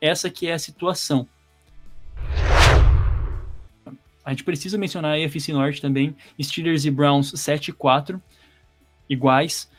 [0.00, 1.28] Essa que é a situação.
[4.24, 6.14] A gente precisa mencionar a AFC Norte também.
[6.40, 8.22] Steelers e Browns 7 e 4,
[9.08, 9.70] iguais.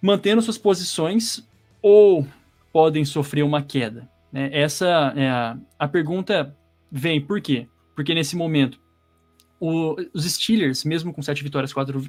[0.00, 1.46] Mantendo suas posições
[1.80, 2.26] ou
[2.72, 4.08] podem sofrer uma queda?
[4.32, 4.50] Né?
[4.52, 6.56] Essa é a, a pergunta
[6.90, 7.68] vem por quê?
[7.94, 8.80] Porque nesse momento,
[9.60, 12.04] o, os Steelers, mesmo com 7 vitórias, 4,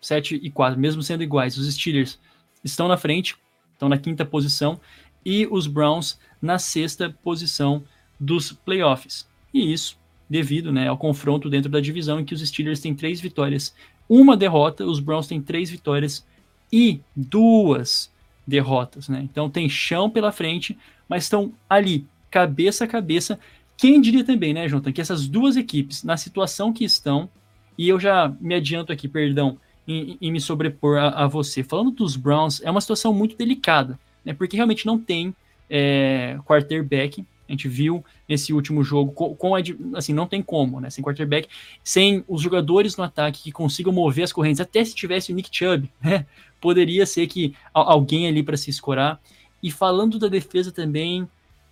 [0.00, 2.18] 7 e 4, mesmo sendo iguais, os Steelers
[2.62, 3.36] estão na frente,
[3.72, 4.80] estão na quinta posição,
[5.24, 7.84] e os Browns na sexta posição
[8.18, 9.26] dos playoffs.
[9.54, 13.20] E isso devido né, ao confronto dentro da divisão em que os Steelers têm três
[13.20, 13.74] vitórias,
[14.08, 16.26] uma derrota, os Browns têm três vitórias
[16.72, 18.10] e duas
[18.46, 19.20] derrotas, né?
[19.22, 20.76] Então tem chão pela frente,
[21.08, 23.38] mas estão ali, cabeça a cabeça.
[23.76, 27.28] Quem diria também, né, Jonathan, que essas duas equipes, na situação que estão,
[27.76, 31.62] e eu já me adianto aqui, perdão, em, em me sobrepor a, a, você.
[31.62, 34.32] Falando dos Browns, é uma situação muito delicada, né?
[34.32, 35.34] Porque realmente não tem
[35.68, 37.24] é, quarterback.
[37.48, 39.54] A gente viu nesse último jogo com, com
[39.94, 40.90] assim não tem como, né?
[40.90, 41.48] Sem quarterback,
[41.82, 45.48] sem os jogadores no ataque que consigam mover as correntes, até se tivesse o Nick
[45.52, 46.26] Chubb, né?
[46.60, 49.20] Poderia ser que alguém ali para se escorar.
[49.62, 51.28] E falando da defesa também,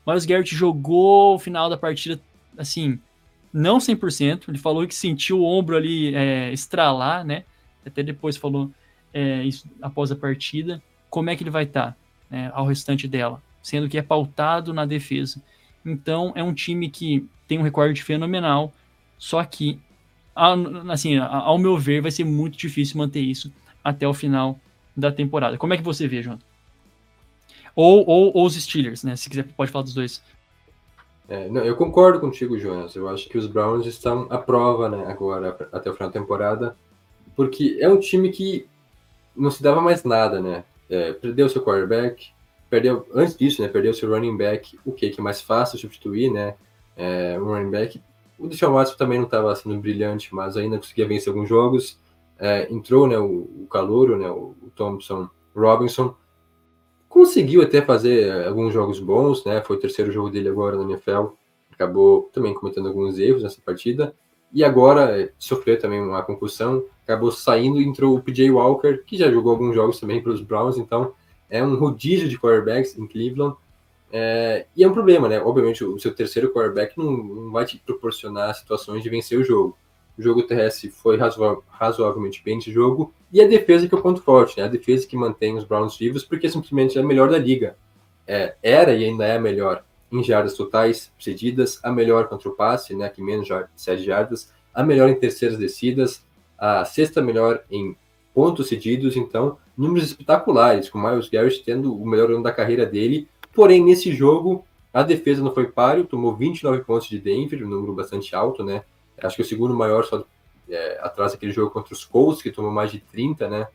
[0.07, 2.21] Miles Garrett jogou o final da partida
[2.57, 2.99] assim,
[3.53, 4.49] não 100%.
[4.49, 7.45] Ele falou que sentiu o ombro ali é, estralar, né?
[7.85, 8.71] Até depois falou
[9.13, 10.83] é, isso após a partida.
[11.09, 11.97] Como é que ele vai estar tá,
[12.29, 13.43] né, ao restante dela?
[13.63, 15.43] Sendo que é pautado na defesa.
[15.85, 18.73] Então, é um time que tem um recorde fenomenal,
[19.19, 19.79] só que,
[20.89, 24.59] assim, ao meu ver, vai ser muito difícil manter isso até o final
[24.97, 25.57] da temporada.
[25.57, 26.39] Como é que você vê, João?
[27.75, 29.17] Ou, ou, ou os Steelers, né?
[29.17, 30.23] Se quiser, pode falar dos dois.
[31.29, 32.95] É, não, eu concordo contigo, Jonas.
[32.97, 36.77] Eu acho que os Browns estão à prova, né, agora, até o final da temporada,
[37.37, 38.67] porque é um time que
[39.37, 40.65] não se dava mais nada, né?
[40.89, 42.33] É, perdeu seu quarterback,
[42.71, 46.31] perdeu, antes disso, né, perdeu seu running back, o que, que é mais fácil substituir,
[46.31, 46.55] né?
[46.97, 48.01] É, um running back.
[48.39, 51.99] O Deshaun Watson também não estava sendo brilhante, mas ainda conseguia vencer alguns jogos.
[52.39, 56.15] É, entrou, né, o, o Calouro, né, o, Thompson Robinson,
[57.09, 59.61] conseguiu até fazer alguns jogos bons, né?
[59.63, 61.35] Foi o terceiro jogo dele agora na NFL.
[61.71, 64.15] Acabou também cometendo alguns erros nessa partida.
[64.53, 69.31] E agora é, sofreu também uma concussão, acabou saindo entrou o PJ Walker, que já
[69.31, 71.13] jogou alguns jogos também para os Browns, então
[71.51, 73.57] é um rodízio de quarterbacks em Cleveland.
[74.13, 75.41] É, e é um problema, né?
[75.41, 79.77] Obviamente, o seu terceiro quarterback não, não, vai te proporcionar situações de vencer o jogo.
[80.17, 84.03] O jogo terrestre foi razoável, razoavelmente bem nesse jogo, e a defesa que é o
[84.03, 84.65] ponto forte, né?
[84.65, 87.77] A defesa que mantém os Browns vivos, porque simplesmente é a melhor da liga.
[88.27, 92.53] É, era e ainda é a melhor em jardas totais cedidas, a melhor contra o
[92.53, 96.25] passe, né, que menos 7 jardas, a melhor em terceiras descidas,
[96.59, 97.97] a sexta melhor em
[98.35, 102.85] pontos cedidos, então números espetaculares, com o Miles Garrett tendo o melhor ano da carreira
[102.85, 107.71] dele, porém nesse jogo a defesa não foi páreo, tomou 29 pontos de Denver, um
[107.71, 108.85] número bastante alto, né,
[109.23, 110.25] acho que o segundo maior só
[110.69, 113.69] é, atrás daquele jogo contra os Colts, que tomou mais de 30, né,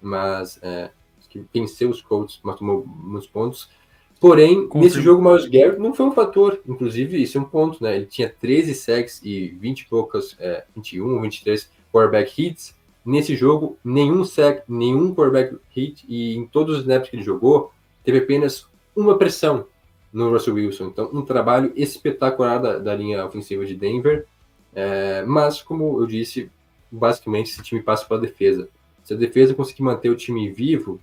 [0.00, 0.90] mas é,
[1.28, 3.68] que venceu os Colts, mas tomou muitos pontos,
[4.20, 4.84] Porém, Confirma.
[4.84, 6.60] nesse jogo, o Miles Garrett não foi um fator.
[6.66, 7.96] Inclusive, isso é um ponto, né?
[7.96, 12.74] Ele tinha 13 sacks e 20 e poucas, é, 21 ou 23 quarterback hits.
[13.08, 16.04] Nesse jogo, nenhum sack, nenhum quarterback hit.
[16.08, 17.72] E em todos os snaps que ele jogou,
[18.04, 19.66] teve apenas uma pressão
[20.12, 20.86] no Russell Wilson.
[20.86, 24.26] Então, um trabalho espetacular da, da linha ofensiva de Denver.
[24.74, 26.50] É, mas, como eu disse,
[26.90, 28.68] basicamente esse time passa pela defesa.
[29.02, 31.00] Se a defesa conseguir manter o time vivo,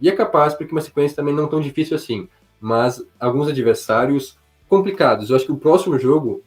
[0.00, 2.28] e é capaz, porque uma sequência também não tão difícil assim
[2.60, 4.36] mas alguns adversários
[4.68, 5.30] complicados.
[5.30, 6.42] Eu acho que o próximo jogo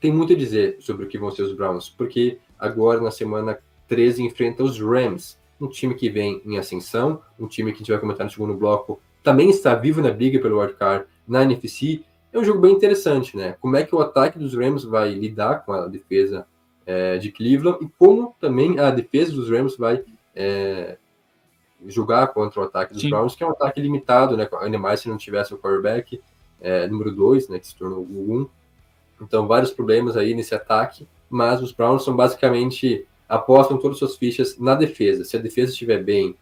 [0.00, 3.58] tem muito a dizer sobre o que vão ser os Browns, porque agora na semana
[3.92, 7.90] 13 enfrenta os Rams, um time que vem em ascensão, um time que a gente
[7.90, 12.02] vai comentar no segundo bloco, também está vivo na briga pelo wildcard na NFC.
[12.32, 13.54] É um jogo bem interessante, né?
[13.60, 16.46] Como é que o ataque dos Rams vai lidar com a defesa
[16.86, 20.02] é, de Cleveland e como também a defesa dos Rams vai
[20.34, 20.96] é,
[21.86, 23.10] jogar contra o ataque dos Sim.
[23.10, 24.48] Browns, que é um ataque limitado, né?
[24.62, 26.18] Ainda mais se não tivesse o quarterback
[26.62, 27.58] é, número 2, né?
[27.58, 28.40] Que se tornou o 1.
[28.40, 28.48] Um.
[29.20, 34.16] Então, vários problemas aí nesse ataque, mas os Browns são basicamente apostam todas as suas
[34.16, 35.24] fichas na defesa.
[35.24, 36.36] Se a defesa estiver bem,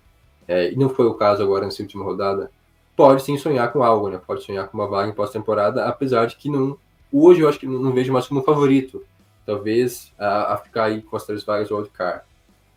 [0.48, 2.50] é, e não foi o caso agora nessa última rodada,
[2.96, 4.20] pode sim sonhar com algo, né?
[4.26, 6.76] Pode sonhar com uma vaga em pós-temporada, apesar de que não.
[7.12, 9.04] Hoje eu acho que não, não vejo mais como favorito.
[9.46, 12.22] Talvez a, a, ficar aí com as três vagas do wildcard.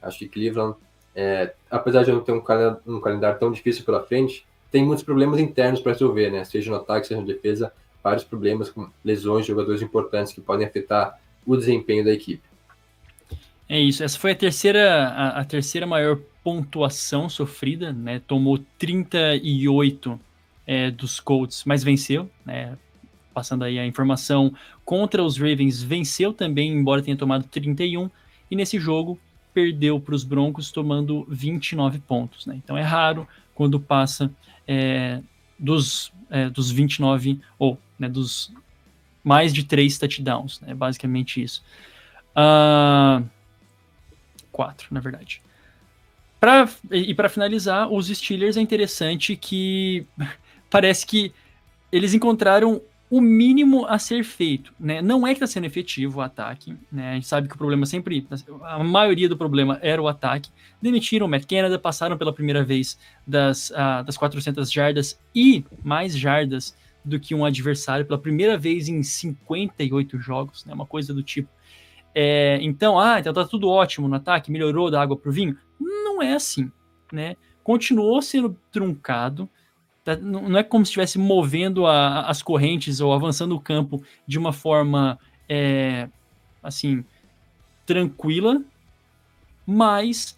[0.01, 0.75] Acho que Cleveland
[1.15, 2.43] é, apesar de não ter um
[2.87, 6.43] um calendário, tão difícil pela frente, tem muitos problemas internos para resolver, né?
[6.43, 10.67] Seja no ataque, seja na defesa, vários problemas com lesões de jogadores importantes que podem
[10.67, 12.52] afetar o desempenho da equipe.
[13.67, 14.03] É isso.
[14.03, 18.21] Essa foi a terceira, a, a terceira maior pontuação sofrida, né?
[18.27, 20.19] Tomou 38
[20.67, 22.77] é, dos Colts, mas venceu, né?
[23.33, 24.53] Passando aí a informação
[24.85, 28.09] contra os Ravens, venceu também, embora tenha tomado 31.
[28.51, 29.17] E nesse jogo,
[29.53, 32.45] perdeu para os Broncos tomando 29 pontos.
[32.45, 32.59] Né?
[32.63, 34.31] Então é raro quando passa
[34.67, 35.21] é,
[35.57, 38.51] dos, é, dos 29, ou né, dos
[39.23, 40.59] mais de três touchdowns.
[40.63, 40.73] É né?
[40.73, 41.63] basicamente isso.
[42.35, 43.23] Uh,
[44.53, 45.41] quatro, na verdade.
[46.39, 50.05] Pra, e para finalizar, os Steelers é interessante que
[50.69, 51.33] parece que
[51.91, 52.81] eles encontraram
[53.13, 54.99] o mínimo a ser feito, né?
[54.99, 57.11] Não é que está sendo efetivo o ataque, né?
[57.11, 58.25] A gente sabe que o problema sempre,
[58.63, 60.49] a maioria do problema era o ataque.
[60.81, 66.17] Demitiram o Matt Canada, passaram pela primeira vez das, uh, das 400 jardas e mais
[66.17, 66.75] jardas
[67.05, 70.73] do que um adversário pela primeira vez em 58 jogos, né?
[70.73, 71.49] Uma coisa do tipo.
[72.15, 75.57] É, então, ah, então tá tudo ótimo no ataque, melhorou da água pro vinho.
[75.79, 76.71] Não é assim,
[77.11, 77.35] né?
[77.63, 79.49] Continuou sendo truncado,
[80.03, 84.37] Tá, não é como se estivesse movendo a, as correntes ou avançando o campo de
[84.37, 86.09] uma forma é,
[86.61, 87.05] assim
[87.85, 88.61] tranquila,
[89.65, 90.37] mas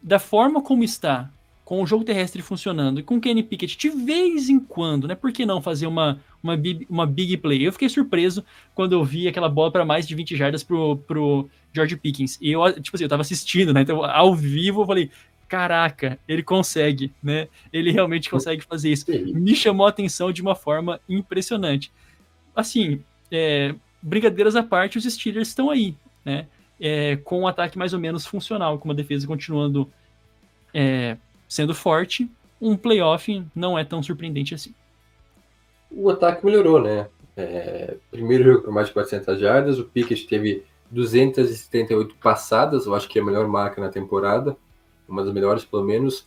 [0.00, 1.28] da forma como está,
[1.64, 5.14] com o jogo terrestre funcionando e com o Kenny Pickett de vez em quando, né?
[5.14, 7.66] Por que não fazer uma, uma, big, uma big play?
[7.66, 8.44] Eu fiquei surpreso
[8.74, 12.38] quando eu vi aquela bola para mais de 20 jardas pro, pro George Pickens.
[12.40, 13.82] E eu, tipo assim, eu tava assistindo, né?
[13.82, 15.10] Então, ao vivo, eu falei,
[15.48, 17.46] caraca, ele consegue, né?
[17.72, 19.06] Ele realmente consegue fazer isso.
[19.08, 21.92] Me chamou a atenção de uma forma impressionante.
[22.56, 25.94] Assim, é, brincadeiras à parte, os Steelers estão aí,
[26.24, 26.46] né?
[26.80, 29.88] É, com um ataque mais ou menos funcional, com uma defesa continuando
[30.74, 31.16] é,
[31.52, 32.30] sendo forte,
[32.60, 34.74] um playoff não é tão surpreendente assim.
[35.90, 37.08] O ataque melhorou, né?
[37.36, 43.08] É, primeiro jogo por mais de 400 jardas, o Pickett teve 278 passadas, eu acho
[43.08, 44.56] que é a melhor marca na temporada
[45.12, 46.26] uma das melhores, pelo menos.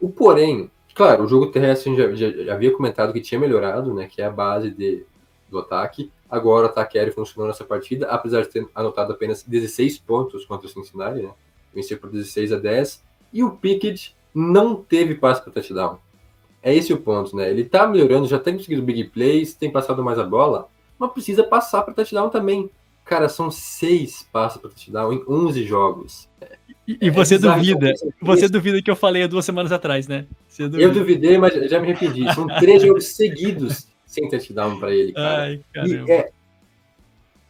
[0.00, 4.06] O porém, claro, o jogo terrestre já, já, já, havia comentado que tinha melhorado, né,
[4.06, 5.04] que é a base de,
[5.50, 6.10] do ataque.
[6.28, 10.66] Agora o ataque aéreo funcionou nessa partida, apesar de ter anotado apenas 16 pontos contra
[10.66, 11.30] o Cincinnati, né,
[11.74, 13.04] venceu por 16 a 10.
[13.32, 15.98] E o Pickett não teve passe para touchdown.
[16.62, 17.50] É esse o ponto, né?
[17.50, 20.68] Ele tá melhorando, já tem conseguido big plays, tem passado mais a bola,
[20.98, 22.70] mas precisa passar para touchdown também.
[23.04, 26.28] Cara, são seis passos para touchdown em 11 jogos.
[26.86, 30.26] E, e você é duvida, você duvida que eu falei há duas semanas atrás, né?
[30.58, 32.32] Eu duvidei, mas já me arrependi.
[32.34, 35.42] São três jogos seguidos sem touchdown para ele, cara.
[35.42, 36.10] Ai, caramba.
[36.10, 36.30] É...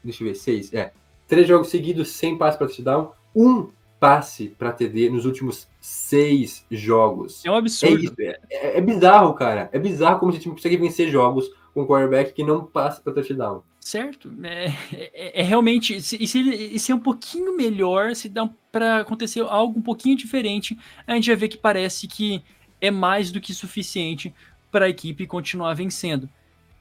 [0.03, 0.73] Deixa eu ver, seis.
[0.73, 0.93] É.
[1.27, 3.69] Três jogos seguidos sem passe para touchdown, um
[3.99, 7.45] passe para TD nos últimos seis jogos.
[7.45, 8.15] É um absurdo.
[8.19, 9.69] É, é, é, bizarro, cara.
[9.73, 13.13] É bizarro como esse time consegue vencer jogos com um quarterback que não passa para
[13.13, 13.63] touchdown.
[13.81, 14.31] Certo.
[14.43, 16.01] É, é, é realmente.
[16.01, 19.83] Se, e se, e se é um pouquinho melhor, se dá para acontecer algo um
[19.83, 22.43] pouquinho diferente, a gente vai ver que parece que
[22.81, 24.35] é mais do que suficiente
[24.71, 26.29] para a equipe continuar vencendo.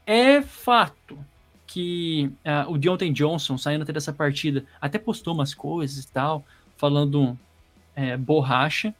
[0.05, 1.17] É fato
[1.65, 6.45] que uh, o Deontay Johnson, saindo até dessa partida, até postou umas coisas e tal,
[6.77, 7.37] falando
[7.95, 8.93] é, borracha.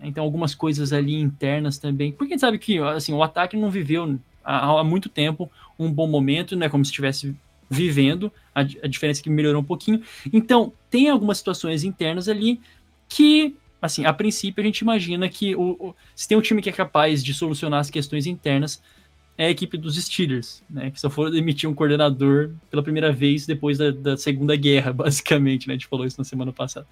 [0.00, 2.10] Então, algumas coisas ali internas também.
[2.10, 5.92] Porque a gente sabe que assim, o ataque não viveu há, há muito tempo um
[5.92, 7.36] bom momento, não é como se estivesse
[7.70, 10.02] vivendo, a, a diferença é que melhorou um pouquinho.
[10.32, 12.60] Então, tem algumas situações internas ali
[13.08, 16.68] que, assim, a princípio a gente imagina que o, o, se tem um time que
[16.68, 18.82] é capaz de solucionar as questões internas,
[19.36, 20.90] é a equipe dos Steelers, né?
[20.90, 25.66] Que só foram demitir um coordenador pela primeira vez depois da, da Segunda Guerra, basicamente,
[25.66, 25.74] né?
[25.74, 26.86] A gente falou isso na semana passada.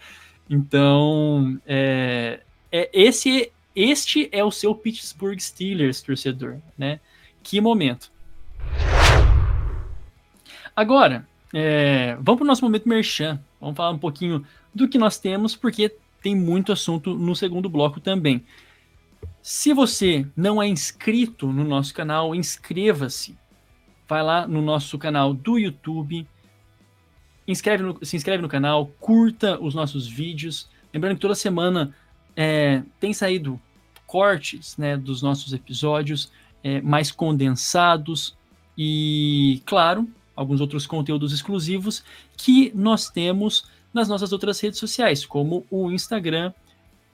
[0.49, 2.41] Então, é,
[2.72, 6.99] é esse, este é o seu Pittsburgh Steelers, torcedor, né?
[7.43, 8.11] Que momento.
[10.74, 13.41] Agora, é, vamos para o nosso momento merchan.
[13.61, 18.01] Vamos falar um pouquinho do que nós temos, porque tem muito assunto no segundo bloco
[18.01, 18.45] também.
[19.43, 23.38] Se você não é inscrito no nosso canal, inscreva-se.
[24.09, 26.26] Vai lá no nosso canal do YouTube,
[27.47, 30.68] inscreve no, se inscreve no canal, curta os nossos vídeos.
[30.93, 31.95] Lembrando que toda semana
[32.36, 33.61] é, tem saído
[34.07, 36.32] cortes né, dos nossos episódios
[36.62, 38.36] é, mais condensados
[38.76, 42.05] e, claro, alguns outros conteúdos exclusivos
[42.36, 46.53] que nós temos nas nossas outras redes sociais, como o Instagram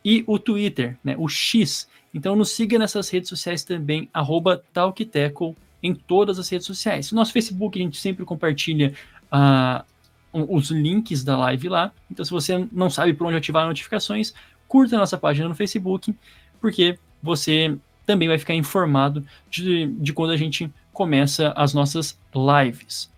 [0.04, 1.88] e o Twitter, né, o X.
[2.16, 7.12] Então nos siga nessas redes sociais também, arroba Talkteco, em todas as redes sociais.
[7.12, 8.94] No nosso Facebook a gente sempre compartilha
[9.30, 9.84] uh,
[10.32, 11.92] os links da live lá.
[12.10, 14.32] Então se você não sabe por onde ativar notificações,
[14.66, 16.14] curta a nossa página no Facebook,
[16.58, 23.10] porque você também vai ficar informado de, de quando a gente começa as nossas lives.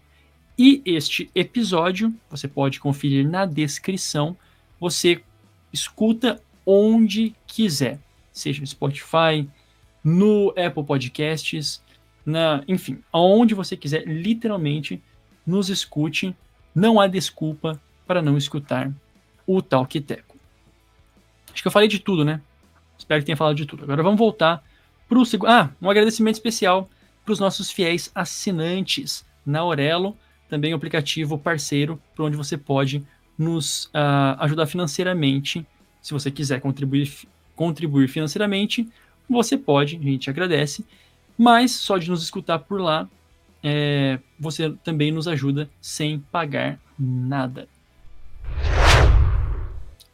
[0.58, 4.36] E este episódio, você pode conferir na descrição,
[4.80, 5.22] você
[5.72, 8.00] escuta onde quiser,
[8.38, 9.48] seja no Spotify,
[10.02, 11.82] no Apple Podcasts,
[12.24, 15.02] na, enfim, aonde você quiser, literalmente
[15.46, 16.34] nos escute.
[16.74, 18.92] Não há desculpa para não escutar
[19.46, 20.36] o Talk Teco.
[21.52, 22.40] Acho que eu falei de tudo, né?
[22.98, 23.84] Espero que tenha falado de tudo.
[23.84, 24.62] Agora vamos voltar
[25.08, 25.48] para o segundo.
[25.48, 26.88] Ah, um agradecimento especial
[27.24, 30.16] para os nossos fiéis assinantes na Aurelo,
[30.48, 33.02] também um aplicativo parceiro, por onde você pode
[33.36, 35.66] nos uh, ajudar financeiramente.
[36.00, 37.10] Se você quiser contribuir,
[37.58, 38.88] contribuir financeiramente,
[39.28, 40.86] você pode, a gente agradece.
[41.36, 43.08] Mas só de nos escutar por lá,
[43.62, 47.68] é, você também nos ajuda sem pagar nada.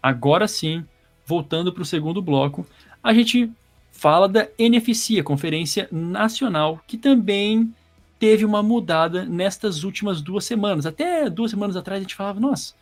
[0.02, 0.84] Agora sim,
[1.26, 2.66] voltando para o segundo bloco,
[3.02, 3.50] a gente
[3.92, 7.74] fala da NFC, a Conferência Nacional, que também
[8.18, 10.86] teve uma mudada nestas últimas duas semanas.
[10.86, 12.74] Até duas semanas atrás a gente falava, nossa,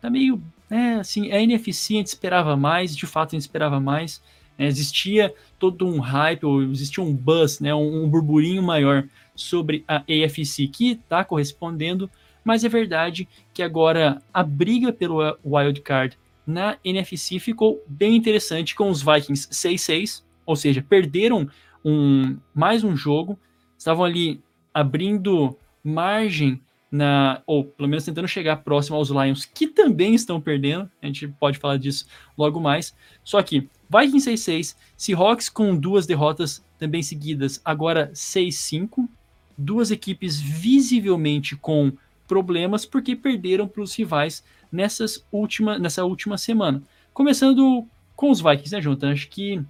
[0.00, 0.40] tá meio,
[0.70, 4.22] é, assim, a gente esperava mais, de fato a gente esperava mais.
[4.56, 4.66] Né?
[4.66, 9.98] Existia todo um hype, ou existia um buzz, né, um, um burburinho maior sobre a
[9.98, 12.10] AFC que está correspondendo,
[12.44, 18.74] mas é verdade que agora a briga pelo wild card na NFC ficou bem interessante
[18.74, 21.48] com os Vikings 6-6, ou seja, perderam
[21.84, 23.38] um, mais um jogo,
[23.76, 24.40] estavam ali
[24.72, 26.60] abrindo margem
[26.90, 30.90] na, ou pelo menos tentando chegar próximo aos Lions, que também estão perdendo.
[31.02, 32.94] A gente pode falar disso logo mais.
[33.22, 39.08] Só que Vikings 6-6, Seahawks com duas derrotas também seguidas, agora 6-5.
[39.56, 41.92] Duas equipes visivelmente com
[42.26, 46.82] problemas porque perderam para os rivais nessas última, nessa última semana.
[47.12, 49.12] Começando com os Vikings, né, Jonathan?
[49.12, 49.60] Acho que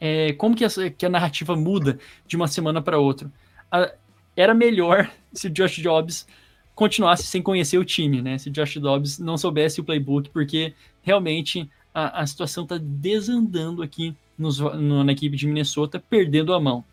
[0.00, 3.32] é, como que, essa, que a narrativa muda de uma semana para outra.
[3.70, 3.92] A,
[4.36, 6.26] era melhor se o Josh Jobs
[6.74, 8.36] continuasse sem conhecer o time, né?
[8.36, 13.82] Se o Josh Dobbs não soubesse o playbook, porque realmente a, a situação está desandando
[13.82, 16.84] aqui nos, no, na equipe de Minnesota, perdendo a mão.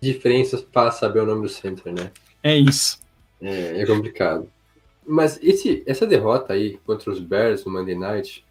[0.00, 2.10] Diferenças para saber o nome do center, né?
[2.42, 2.98] É isso.
[3.40, 4.48] É, é complicado.
[5.06, 8.44] Mas esse, essa derrota aí contra os Bears no Monday Night,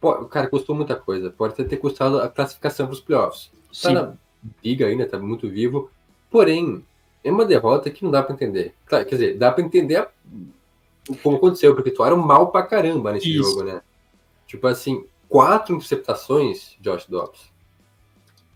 [0.00, 1.30] pode, cara, custou muita coisa.
[1.30, 3.50] Pode até ter custado a classificação para os playoffs.
[3.68, 3.94] Tá Sim.
[3.94, 4.14] na
[4.60, 5.90] briga ainda, tá muito vivo.
[6.30, 6.84] Porém,
[7.26, 8.72] é uma derrota que não dá para entender.
[8.86, 10.08] Claro, quer dizer, dá para entender a,
[11.22, 13.42] como aconteceu, porque tu era mal pra caramba nesse Isso.
[13.42, 13.82] jogo, né?
[14.46, 17.50] Tipo assim, quatro interceptações, Josh Dobbs.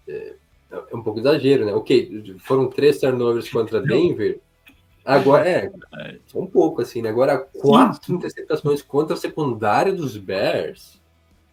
[0.06, 0.34] É,
[0.70, 1.74] é, um pouco exagero, né?
[1.74, 4.38] Ok, foram três turnovers contra Denver.
[5.04, 5.72] Agora, é,
[6.32, 7.08] um pouco assim, né?
[7.08, 11.00] Agora, quatro interceptações contra a secundária dos Bears,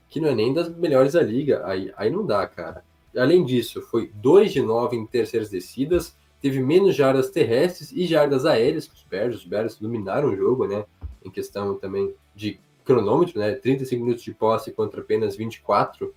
[0.08, 1.66] que não é nem das melhores da liga.
[1.66, 2.84] Aí, aí não dá, cara.
[3.18, 8.46] Além disso, foi 2 de 9 em terceiras descidas, teve menos jardas terrestres e jardas
[8.46, 9.36] aéreas que os Bears.
[9.38, 10.86] Os Bears dominaram o jogo, né?
[11.24, 13.54] Em questão também de cronômetro, né?
[13.54, 16.14] 35 minutos de posse contra apenas 24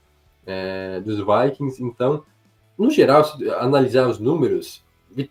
[0.46, 1.82] é, dos Vikings.
[1.82, 2.24] Então,
[2.78, 4.84] no geral, se analisar os números,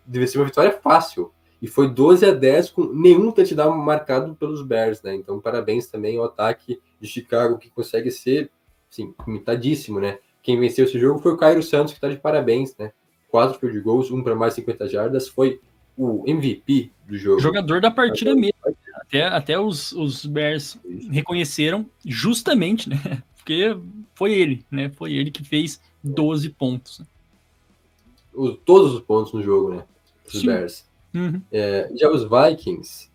[0.05, 1.31] deve ser uma vitória fácil.
[1.61, 5.15] E foi 12 a 10 com nenhum touchdown marcado pelos Bears, né?
[5.15, 8.49] Então, parabéns também ao ataque de Chicago, que consegue ser,
[8.89, 10.19] sim, limitadíssimo, né?
[10.41, 12.93] Quem venceu esse jogo foi o Cairo Santos, que está de parabéns, né?
[13.29, 15.59] Quatro field goals, um para mais 50 jardas, foi
[15.97, 17.39] o MVP do jogo.
[17.39, 18.55] Jogador da partida mesmo.
[18.95, 20.77] Até, até os, os Bears
[21.09, 23.23] reconheceram justamente, né?
[23.35, 23.77] Porque
[24.13, 24.89] foi ele, né?
[24.89, 27.01] Foi ele que fez 12 pontos.
[28.33, 29.83] O, todos os pontos no jogo, né?
[30.27, 30.85] Os Bears.
[31.13, 31.41] Uhum.
[31.51, 33.09] É, já os Vikings,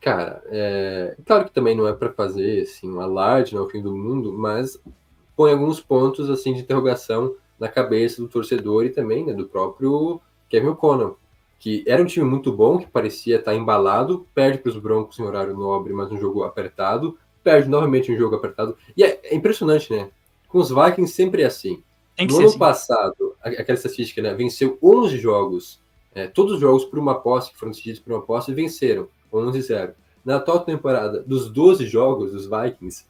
[0.00, 3.70] cara, é, claro que também não é para fazer assim, um alarde, não é o
[3.70, 4.80] fim do mundo, mas
[5.36, 7.34] põe alguns pontos assim de interrogação
[7.64, 11.16] na cabeça do torcedor e também né, do próprio Kevin O'Connell,
[11.58, 15.22] que era um time muito bom, que parecia estar embalado, perde para os Broncos em
[15.22, 18.76] horário nobre, mas um jogo apertado, perde novamente um jogo apertado.
[18.94, 20.10] E é, é impressionante, né?
[20.46, 21.82] Com os Vikings sempre é assim.
[22.20, 22.58] No ano assim.
[22.58, 24.34] passado, aquela estatística, né?
[24.34, 25.80] Venceu 11 jogos,
[26.14, 29.94] é, todos os jogos por uma posse, que foram decididos por uma posse, venceram 11-0.
[30.22, 33.06] Na atual temporada, dos 12 jogos dos Vikings,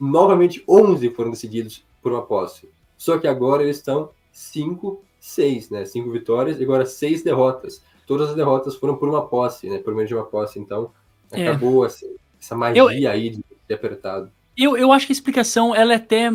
[0.00, 2.70] novamente 11 foram decididos por uma posse.
[2.98, 5.84] Só que agora eles estão 5, 6, né?
[5.84, 7.82] 5 vitórias e agora 6 derrotas.
[8.06, 9.78] Todas as derrotas foram por uma posse, né?
[9.78, 10.58] Por meio de uma posse.
[10.58, 10.90] Então,
[11.30, 11.46] é.
[11.46, 11.86] acabou é.
[11.86, 14.30] assim, essa magia eu, aí de ter apertado.
[14.56, 16.32] Eu, eu acho que a explicação ela é até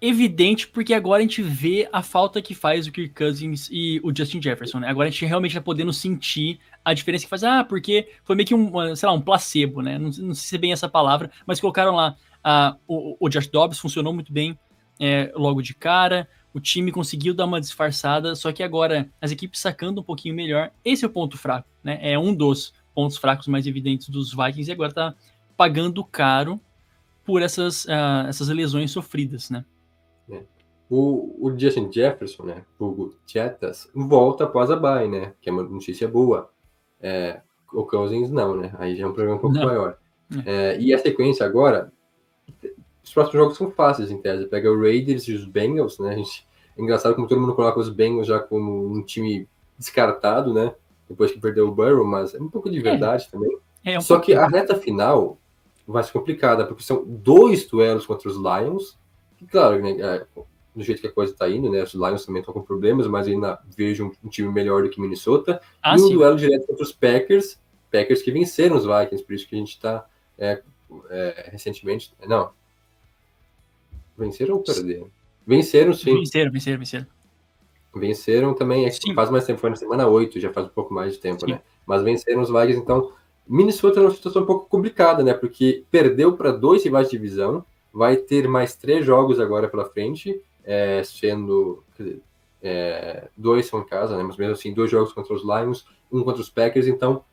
[0.00, 4.14] evidente, porque agora a gente vê a falta que faz o Kirk Cousins e o
[4.14, 4.88] Justin Jefferson, né?
[4.88, 7.42] Agora a gente realmente vai podendo sentir a diferença que faz.
[7.42, 9.98] Ah, porque foi meio que um, sei lá, um placebo, né?
[9.98, 13.48] Não, não sei se é bem essa palavra, mas colocaram lá uh, o, o Josh
[13.48, 14.58] Dobbs, funcionou muito bem
[15.00, 16.28] é, logo de cara.
[16.52, 20.70] O time conseguiu dar uma disfarçada, só que agora as equipes sacando um pouquinho melhor.
[20.84, 21.98] Esse é o ponto fraco, né?
[22.00, 25.14] É um dos pontos fracos mais evidentes dos Vikings e agora tá
[25.56, 26.58] pagando caro
[27.26, 29.64] por essas, uh, essas lesões sofridas, né?
[30.30, 30.42] É.
[30.88, 35.64] O, o, Justin Jefferson, né, o Chetas, volta após a bye, né, que é uma
[35.64, 36.48] notícia boa.
[37.00, 37.40] É,
[37.72, 39.66] o Cousins não, né, aí já é um problema um pouco não.
[39.66, 39.98] maior.
[40.46, 40.74] É.
[40.74, 41.92] É, e a sequência agora,
[43.06, 44.46] os próximos jogos são fáceis, em tese.
[44.46, 46.10] Pega o Raiders e os Bengals, né?
[46.10, 46.46] A gente,
[46.76, 49.48] é engraçado como todo mundo coloca os Bengals já como um time
[49.78, 50.74] descartado, né?
[51.08, 52.82] Depois que perdeu o Burrow, mas é um pouco de é.
[52.82, 53.30] verdade é.
[53.30, 53.58] também.
[53.84, 55.38] É um Só que a reta final
[55.86, 58.98] vai ser complicada, porque são dois duelos contra os Lions.
[59.40, 60.26] E, claro, né, é,
[60.74, 61.84] do jeito que a coisa está indo, né?
[61.84, 65.60] Os Lions também estão com problemas, mas ainda vejo um, time melhor do que Minnesota.
[65.80, 66.14] Ah, e um sim.
[66.14, 69.70] duelo direto contra os Packers, Packers que venceram os Vikings, por isso que a gente
[69.70, 70.04] está
[70.36, 70.60] é,
[71.08, 72.12] é, recentemente.
[72.26, 72.50] Não.
[74.16, 75.08] Venceram ou perderam?
[75.46, 76.14] Venceram, sim.
[76.14, 77.06] Venceram, venceram, venceram.
[77.94, 80.92] Venceram também, é que faz mais tempo, foi na semana 8, já faz um pouco
[80.92, 81.52] mais de tempo, sim.
[81.52, 81.60] né?
[81.86, 83.12] Mas venceram os Vikings, então.
[83.48, 85.32] Minnesota é uma situação um pouco complicada, né?
[85.32, 90.42] Porque perdeu para dois rivais de divisão, vai ter mais três jogos agora pela frente,
[90.64, 91.82] é, sendo.
[92.60, 94.22] É, dois são em casa, né?
[94.24, 97.24] Mas mesmo assim, dois jogos contra os Lions, um contra os Packers, então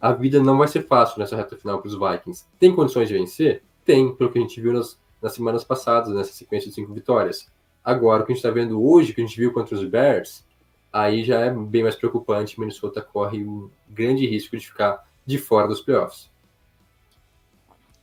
[0.00, 2.44] a vida não vai ser fácil nessa reta final para os Vikings.
[2.58, 3.62] Tem condições de vencer?
[3.84, 7.50] Tem, pelo que a gente viu nas, nas semanas passadas, nessa sequência de cinco vitórias.
[7.84, 10.44] Agora, o que a gente está vendo hoje, que a gente viu contra os Bears,
[10.92, 12.58] aí já é bem mais preocupante.
[12.58, 16.30] Minnesota corre um grande risco de ficar de fora dos playoffs.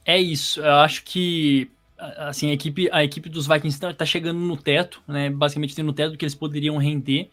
[0.06, 0.62] É isso.
[0.62, 5.02] Eu acho que assim a equipe a equipe dos Vikings está tá chegando no teto,
[5.08, 5.30] né?
[5.30, 7.30] Basicamente tem no teto do que eles poderiam render.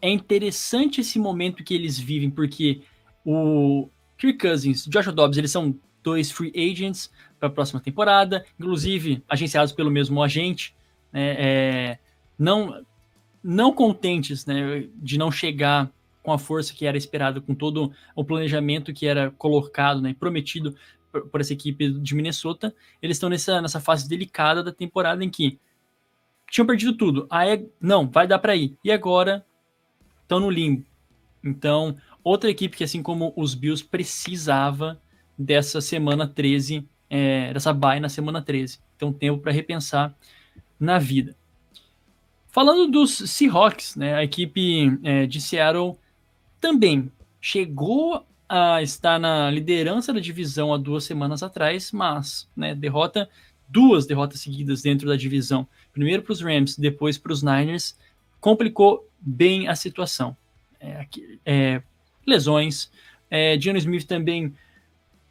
[0.00, 2.82] É interessante esse momento que eles vivem porque
[3.24, 7.10] o Kirk Cousins, Joshua Dobbs, eles são dois free agents
[7.44, 10.74] para a próxima temporada, inclusive agenciados pelo mesmo agente,
[11.12, 11.98] né, é,
[12.38, 12.82] não,
[13.42, 15.90] não contentes né, de não chegar
[16.22, 20.74] com a força que era esperada, com todo o planejamento que era colocado, né, prometido
[21.12, 25.28] por, por essa equipe de Minnesota, eles estão nessa, nessa fase delicada da temporada em
[25.28, 25.58] que
[26.50, 27.26] tinham perdido tudo.
[27.28, 28.76] Aí, não, vai dar para ir.
[28.82, 29.44] E agora
[30.22, 30.84] estão no limbo.
[31.42, 34.98] Então, outra equipe que, assim como os Bills, precisava
[35.38, 38.80] dessa semana 13, é, dessa bye na semana 13.
[38.96, 40.12] Então, tempo para repensar
[40.80, 41.36] na vida.
[42.48, 45.96] Falando dos Seahawks, né, a equipe é, de Seattle
[46.60, 53.28] também chegou a estar na liderança da divisão há duas semanas atrás, mas né, derrota
[53.68, 57.96] duas derrotas seguidas dentro da divisão, primeiro para os Rams, depois para os Niners,
[58.40, 60.36] complicou bem a situação.
[60.80, 61.06] É,
[61.46, 61.82] é,
[62.26, 62.90] lesões.
[63.30, 64.52] É, Smith também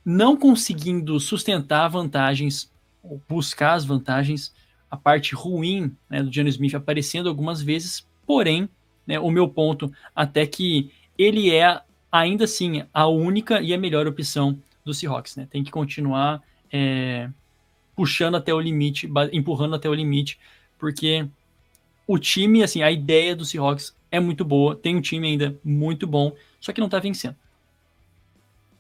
[0.06, 4.54] não conseguindo sustentar vantagens, ou buscar as vantagens,
[4.90, 8.70] a parte ruim né, do Geno Smith aparecendo algumas vezes, porém,
[9.08, 11.82] né, o meu ponto até que ele é
[12.12, 15.48] ainda assim a única e a melhor opção do Seahawks, né?
[15.50, 16.42] Tem que continuar
[16.72, 17.30] é,
[17.96, 20.40] puxando até o limite, empurrando até o limite,
[20.78, 21.26] porque
[22.06, 26.06] o time, assim, a ideia do Seahawks é muito boa, tem um time ainda muito
[26.06, 27.36] bom, só que não tá vencendo.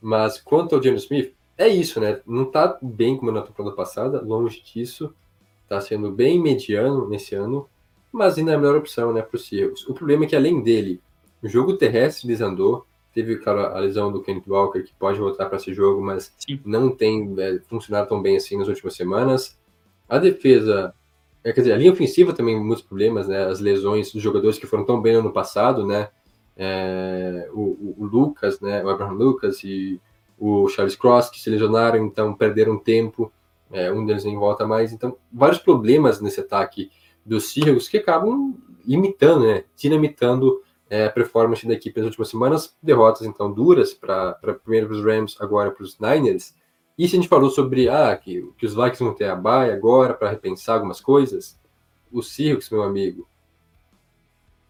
[0.03, 2.19] Mas quanto ao James Smith, é isso, né?
[2.27, 5.13] Não tá bem como na temporada passada, longe disso.
[5.69, 7.69] Tá sendo bem mediano nesse ano,
[8.11, 9.87] mas ainda é a melhor opção, né, para os Seahawks.
[9.87, 11.01] O problema é que além dele,
[11.41, 15.57] o jogo terrestre desandou, teve cara, a lesão do Kenneth Walker, que pode voltar para
[15.57, 16.59] esse jogo, mas Sim.
[16.65, 19.57] não tem é, funcionado tão bem assim nas últimas semanas.
[20.09, 20.93] A defesa
[21.43, 23.45] é, quer dizer, a linha ofensiva também muitos problemas, né?
[23.45, 26.09] As lesões dos jogadores que foram tão bem no ano passado, né?
[26.55, 28.83] É, o, o, Lucas, né?
[28.83, 29.99] O Abraham Lucas e
[30.37, 33.31] o Charles Cross que se lesionaram, então perderam tempo.
[33.71, 34.93] É, um deles nem volta mais.
[34.93, 36.91] Então, vários problemas nesse ataque
[37.25, 39.63] dos Seahawks que acabam limitando, né?
[39.75, 42.75] Dinamitando é, a performance da equipe nas últimas semanas.
[42.81, 44.33] Derrotas, então, duras para
[44.63, 46.53] primeiro para os Rams, agora para os Niners.
[46.97, 49.73] E se a gente falou sobre ah, que, que os Vikings vão ter a baia
[49.73, 51.59] agora para repensar algumas coisas,
[52.11, 53.27] o Seahawks, meu amigo,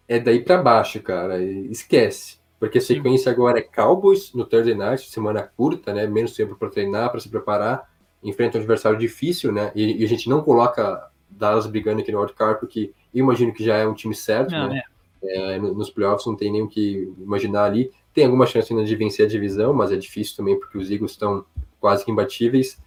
[0.08, 1.42] é daí para baixo, cara.
[1.44, 2.38] Esquece.
[2.60, 6.08] Porque a sequência agora é Cowboys no Thursday Night, semana curta, né?
[6.08, 7.92] Menos tempo para treinar, para se preparar.
[8.24, 9.72] Enfrenta um adversário difícil, né?
[9.76, 13.66] E, e, a gente não coloca Dallas brigando aqui no wildcard, porque eu imagino que
[13.66, 14.82] já é um time certo, não, né?
[15.24, 15.54] É.
[15.56, 17.92] É, nos playoffs não tem nem o que imaginar ali.
[18.14, 21.12] Tem alguma chance ainda de vencer a divisão, mas é difícil também porque os Eagles
[21.12, 21.46] estão
[21.80, 22.78] quase que imbatíveis.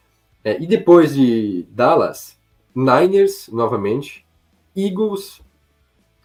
[0.44, 2.38] É, e depois de Dallas,
[2.74, 4.24] Niners novamente,
[4.76, 5.40] Eagles,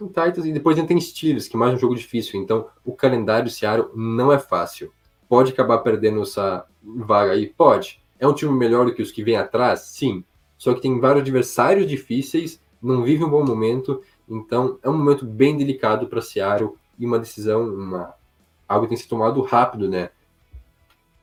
[0.08, 2.42] Titans e depois ainda tem Steelers, que é mais um jogo difícil.
[2.42, 4.92] Então o calendário Seattle não é fácil.
[5.28, 7.48] Pode acabar perdendo essa vaga aí?
[7.48, 8.02] Pode.
[8.20, 9.82] É um time melhor do que os que vêm atrás?
[9.82, 10.24] Sim.
[10.58, 15.26] Só que tem vários adversários difíceis, não vive um bom momento, então é um momento
[15.26, 18.14] bem delicado para Seattle e uma decisão, uma
[18.68, 20.10] algo tem que ser tomado rápido, né?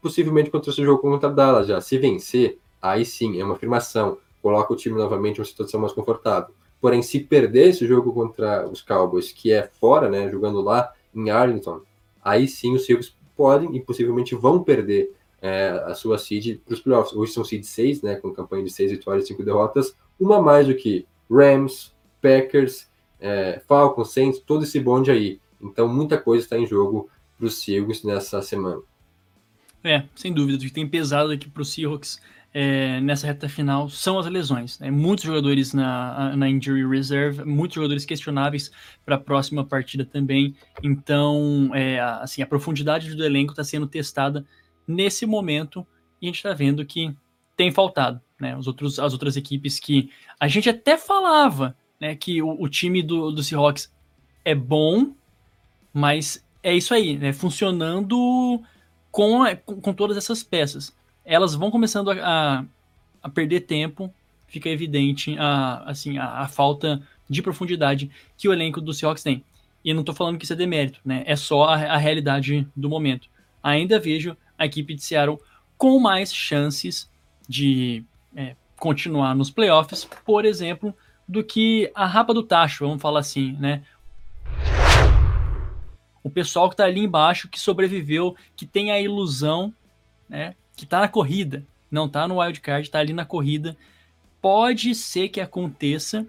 [0.02, 1.80] Possivelmente contra esse jogo contra Dallas já.
[1.80, 4.18] Se vencer, aí sim, é uma afirmação.
[4.42, 6.54] Coloca o time novamente em uma situação mais confortável.
[6.80, 11.30] Porém, se perder esse jogo contra os Cowboys, que é fora, né, jogando lá em
[11.30, 11.80] Arlington,
[12.22, 16.80] aí sim os Seahawks podem e possivelmente vão perder é, a sua seed para os
[16.80, 17.14] playoffs.
[17.14, 20.66] Hoje são seed 6, né, com campanha de 6 vitórias e 5 derrotas, uma mais
[20.66, 22.88] do que Rams, Packers,
[23.20, 25.40] é, Falcons, Saints, todo esse bonde aí.
[25.60, 28.82] Então, muita coisa está em jogo para os Seahawks nessa semana.
[29.82, 32.20] É, sem dúvida, tem pesado aqui para os Seahawks
[32.60, 34.80] é, nessa reta final são as lesões.
[34.80, 34.90] Né?
[34.90, 38.72] Muitos jogadores na, na injury reserve, muitos jogadores questionáveis
[39.06, 40.56] para a próxima partida também.
[40.82, 44.44] Então, é, assim, a profundidade do elenco está sendo testada
[44.88, 45.86] nesse momento
[46.20, 47.14] e a gente está vendo que
[47.56, 48.20] tem faltado.
[48.40, 48.56] Né?
[48.56, 53.04] Os outros, as outras equipes que a gente até falava né, que o, o time
[53.04, 53.88] do, do Seahawks
[54.44, 55.14] é bom,
[55.92, 57.32] mas é isso aí, né?
[57.32, 58.60] funcionando
[59.12, 60.97] com, com, com todas essas peças
[61.28, 62.64] elas vão começando a,
[63.22, 64.12] a perder tempo,
[64.46, 69.44] fica evidente a, assim, a, a, falta de profundidade que o elenco do Seahawks tem.
[69.84, 71.22] E não estou falando que isso é demérito, né?
[71.26, 73.28] É só a, a, realidade do momento.
[73.62, 75.38] Ainda vejo a equipe de Seattle
[75.76, 77.08] com mais chances
[77.46, 78.02] de
[78.34, 80.94] é, continuar nos playoffs, por exemplo,
[81.28, 83.82] do que a rapa do tacho, vamos falar assim, né?
[86.24, 89.72] O pessoal que está ali embaixo, que sobreviveu, que tem a ilusão,
[90.26, 90.54] né?
[90.78, 93.76] Que está na corrida, não está no wildcard, está ali na corrida,
[94.40, 96.24] pode ser que aconteça,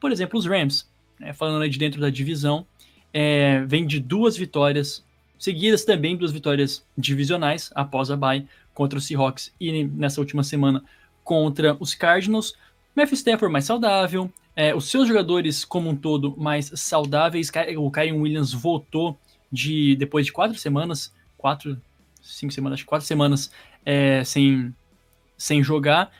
[0.00, 0.88] por exemplo, os Rams,
[1.20, 2.66] né, falando de dentro da divisão,
[3.14, 5.04] é, vem de duas vitórias
[5.38, 8.44] seguidas também, duas vitórias divisionais após a bye
[8.74, 10.82] contra os Seahawks e nessa última semana
[11.22, 12.56] contra os Cardinals.
[12.96, 17.50] Matthew Stafford mais saudável, é, os seus jogadores como um todo mais saudáveis.
[17.78, 19.16] O Kyron Williams voltou
[19.50, 21.80] de depois de quatro semanas, quatro,
[22.20, 23.50] cinco semanas, quatro semanas
[23.84, 24.74] é, sem,
[25.36, 26.10] sem jogar.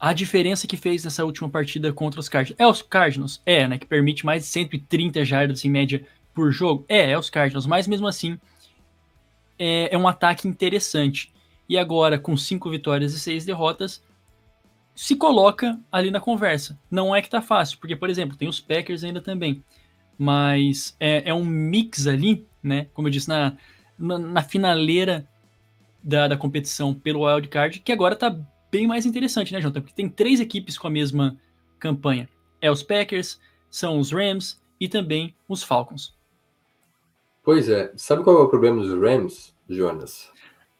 [0.00, 2.60] A diferença que fez nessa última partida contra os Cardinals.
[2.60, 3.42] É os Cardinals?
[3.44, 3.78] É, né?
[3.78, 6.84] Que permite mais de 130 jardas em média por jogo.
[6.88, 7.66] É, é os Cardinals.
[7.66, 8.38] Mas mesmo assim,
[9.58, 11.32] é, é um ataque interessante.
[11.68, 14.02] E agora, com cinco vitórias e seis derrotas,
[14.94, 16.78] se coloca ali na conversa.
[16.90, 19.62] Não é que tá fácil, porque, por exemplo, tem os Packers ainda também.
[20.16, 22.86] Mas é, é um mix ali, né?
[22.94, 23.56] Como eu disse, na,
[23.98, 25.28] na, na finaleira
[26.02, 28.36] da, da competição pelo wildcard, que agora está
[28.70, 29.80] bem mais interessante, né, Jonathan?
[29.80, 31.36] Porque tem três equipes com a mesma
[31.78, 32.28] campanha.
[32.60, 33.40] É os Packers,
[33.70, 36.16] são os Rams e também os Falcons.
[37.42, 37.92] Pois é.
[37.96, 40.30] Sabe qual é o problema dos Rams, Jonas?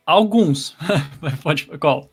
[0.05, 0.77] Alguns.
[1.43, 1.67] Pode.
[1.79, 2.11] Qual?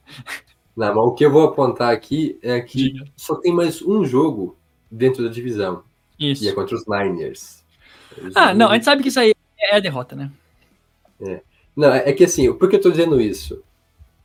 [0.75, 3.05] Não, mas o que eu vou apontar aqui é que Diga.
[3.15, 4.57] só tem mais um jogo
[4.91, 5.83] dentro da divisão.
[6.19, 6.43] Isso.
[6.43, 7.63] E é contra os Niners.
[8.17, 10.31] Os ah, não, a gente sabe que isso aí é a derrota, né?
[11.21, 11.41] É.
[11.76, 13.61] Não, é que assim, por que eu tô dizendo isso?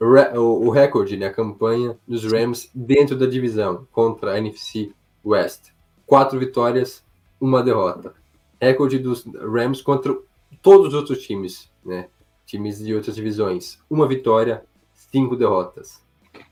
[0.00, 4.92] O, o recorde, né, a campanha dos Rams dentro da divisão contra a NFC
[5.24, 5.72] West.
[6.06, 7.04] Quatro vitórias,
[7.40, 8.14] uma derrota.
[8.60, 10.16] Recorde dos Rams contra
[10.62, 12.08] todos os outros times, né?
[12.46, 13.78] Times de outras divisões.
[13.88, 16.02] Uma vitória, cinco derrotas.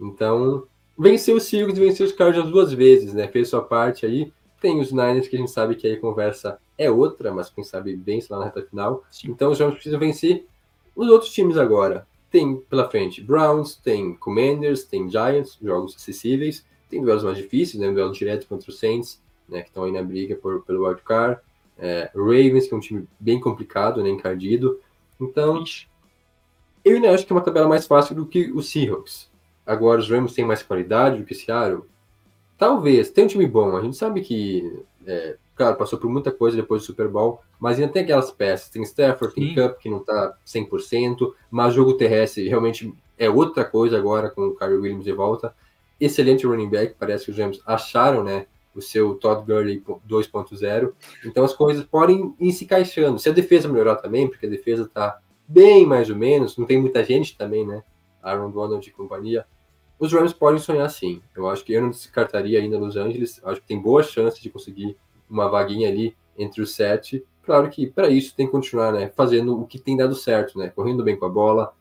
[0.01, 0.64] Então,
[0.99, 3.28] venceu os Seahawks venceu os Cardinals duas vezes, né?
[3.28, 4.32] Fez sua parte aí.
[4.61, 7.62] Tem os Niners, que a gente sabe que aí a conversa é outra, mas quem
[7.62, 9.05] sabe vence lá na reta final.
[9.11, 9.30] Sim.
[9.30, 10.46] Então, os Rams precisam vencer
[10.99, 17.01] os outros times agora tem pela frente Browns, tem Commanders, tem Giants, jogos acessíveis, tem
[17.01, 17.88] duelos mais difíceis, né?
[17.88, 19.62] Um duelo direto contra os Saints, né?
[19.62, 21.40] Que estão aí na briga por, pelo wildcard.
[21.78, 24.11] É, Ravens, que é um time bem complicado, né?
[24.11, 24.80] Encardido.
[25.20, 25.62] Então,
[26.84, 29.30] eu ainda acho que é uma tabela mais fácil do que os Seahawks.
[29.64, 31.84] Agora, os Rams têm mais qualidade do que o Seattle?
[32.57, 33.09] Talvez.
[33.11, 33.76] Tem um time bom.
[33.76, 37.80] A gente sabe que é, Claro, passou por muita coisa depois do Super Bowl, mas
[37.80, 38.68] ainda tem aquelas peças.
[38.68, 39.54] Tem Stafford, tem Sim.
[39.56, 44.42] Cup, que não tá 100%, mas o jogo terrestre realmente é outra coisa agora com
[44.42, 45.52] o Kyrie Williams de volta.
[46.00, 50.92] Excelente running back, parece que os Rams acharam, né, o seu Todd Gurley 2.0.
[51.24, 53.18] Então as coisas podem ir se encaixando.
[53.18, 56.80] Se a defesa melhorar também, porque a defesa tá bem mais ou menos, não tem
[56.80, 57.82] muita gente também, né,
[58.22, 59.44] Aaron Donald e companhia,
[59.98, 61.20] os Rams podem sonhar sim.
[61.34, 64.48] Eu acho que eu não descartaria ainda Los Angeles, acho que tem boa chance de
[64.48, 64.96] conseguir
[65.28, 67.24] uma vaguinha ali entre os sete.
[67.42, 70.68] Claro que para isso tem que continuar, né, fazendo o que tem dado certo, né,
[70.68, 71.72] correndo bem com a bola,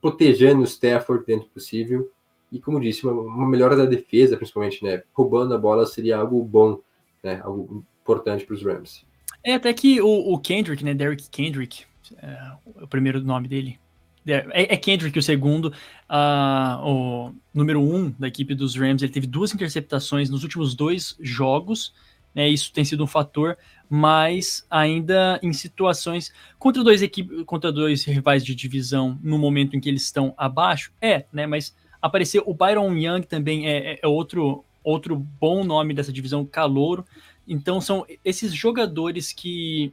[0.00, 2.10] protegendo o Stafford dentro possível
[2.50, 6.42] e, como disse, uma, uma melhora da defesa, principalmente, né, roubando a bola seria algo
[6.44, 6.78] bom,
[7.22, 9.06] né, algo importante para os Rams.
[9.44, 11.84] É até que o, o, Kendrick, né, Derrick Kendrick,
[12.18, 13.78] é, o primeiro nome dele,
[14.26, 15.72] é, é Kendrick o segundo,
[16.08, 21.16] uh, o número um da equipe dos Rams, ele teve duas interceptações nos últimos dois
[21.20, 21.92] jogos,
[22.34, 23.56] né, isso tem sido um fator,
[23.88, 29.80] mas ainda em situações contra dois equipes, contra dois rivais de divisão no momento em
[29.80, 31.46] que eles estão abaixo, é, né?
[31.46, 36.44] Mas apareceu o Byron Young também é, é, é outro outro bom nome dessa divisão,
[36.44, 37.04] calouro.
[37.46, 39.92] Então são esses jogadores que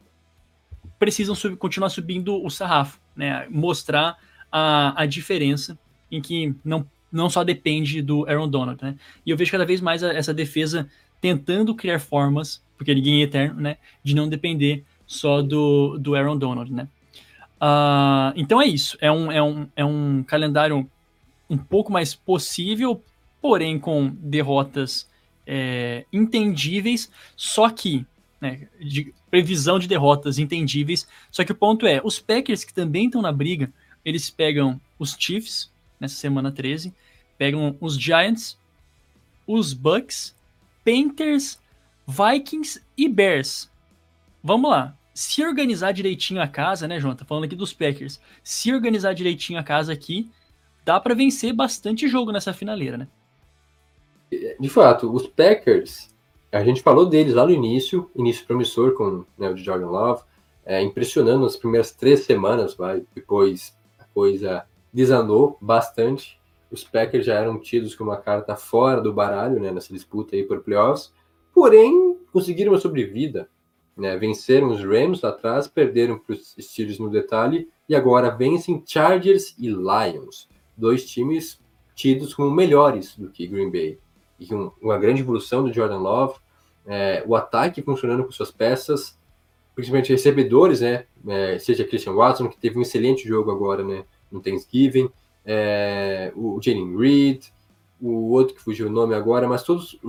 [0.97, 3.47] precisam sub, continuar subindo o sarrafo, né?
[3.49, 4.17] Mostrar
[4.51, 5.77] a, a diferença
[6.11, 8.95] em que não, não só depende do Aaron Donald, né?
[9.25, 10.89] E eu vejo cada vez mais a, essa defesa
[11.21, 13.77] tentando criar formas, porque ninguém é eterno, né?
[14.03, 16.87] De não depender só do, do Aaron Donald, né?
[17.61, 18.97] Uh, então é isso.
[19.01, 20.89] É um, é, um, é um calendário
[21.49, 23.03] um pouco mais possível,
[23.41, 25.09] porém com derrotas
[25.45, 28.05] é, entendíveis, só que,
[28.39, 33.05] né, de previsão de derrotas entendíveis, só que o ponto é, os Packers que também
[33.07, 33.73] estão na briga,
[34.05, 36.93] eles pegam os Chiefs, nessa semana 13,
[37.37, 38.57] pegam os Giants,
[39.47, 40.35] os Bucks,
[40.83, 41.59] Panthers,
[42.07, 43.69] Vikings e Bears.
[44.43, 44.95] Vamos lá.
[45.13, 47.15] Se organizar direitinho a casa, né, João?
[47.15, 48.19] Tá falando aqui dos Packers.
[48.43, 50.31] Se organizar direitinho a casa aqui,
[50.85, 53.07] dá para vencer bastante jogo nessa finaleira, né?
[54.59, 56.09] De fato, os Packers,
[56.51, 60.23] a gente falou deles lá no início, início promissor com né, o Jordan Love,
[60.65, 66.38] é, impressionando nas primeiras três semanas, vai, depois a coisa desandou bastante.
[66.71, 70.43] Os Packers já eram tidos como uma carta fora do baralho, né, nessa disputa aí
[70.43, 71.11] por playoffs,
[71.53, 73.49] porém conseguiram uma sobrevida,
[73.97, 78.83] né, venceram os Rams lá atrás, perderam para os Steelers no detalhe e agora vencem
[78.85, 80.47] Chargers e Lions,
[80.77, 81.59] dois times
[81.95, 83.99] tidos como melhores do que Green Bay
[84.39, 86.39] e um, uma grande evolução do Jordan Love,
[86.85, 89.19] é, o ataque funcionando com suas peças,
[89.75, 91.05] principalmente recebedores, né?
[91.27, 94.05] É, seja Christian Watson, que teve um excelente jogo agora, né?
[94.31, 95.09] No Thanksgiving,
[95.45, 97.45] é, o Jalen Reed,
[97.99, 99.99] o outro que fugiu o nome agora, mas todos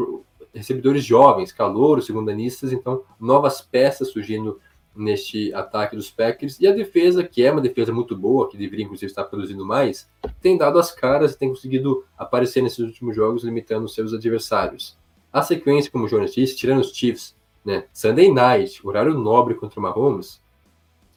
[0.53, 4.61] recebedores jovens, calouros, segundanistas, então novas peças surgindo
[4.95, 6.59] neste ataque dos Packers.
[6.61, 10.09] E a defesa, que é uma defesa muito boa, que deveria inclusive estar produzindo mais,
[10.41, 14.99] tem dado as caras e tem conseguido aparecer nesses últimos jogos, limitando seus adversários.
[15.33, 19.78] A sequência, como o Jonas disse, tirando os Chiefs, né, Sunday Night, horário nobre contra
[19.78, 20.41] o Mahomes,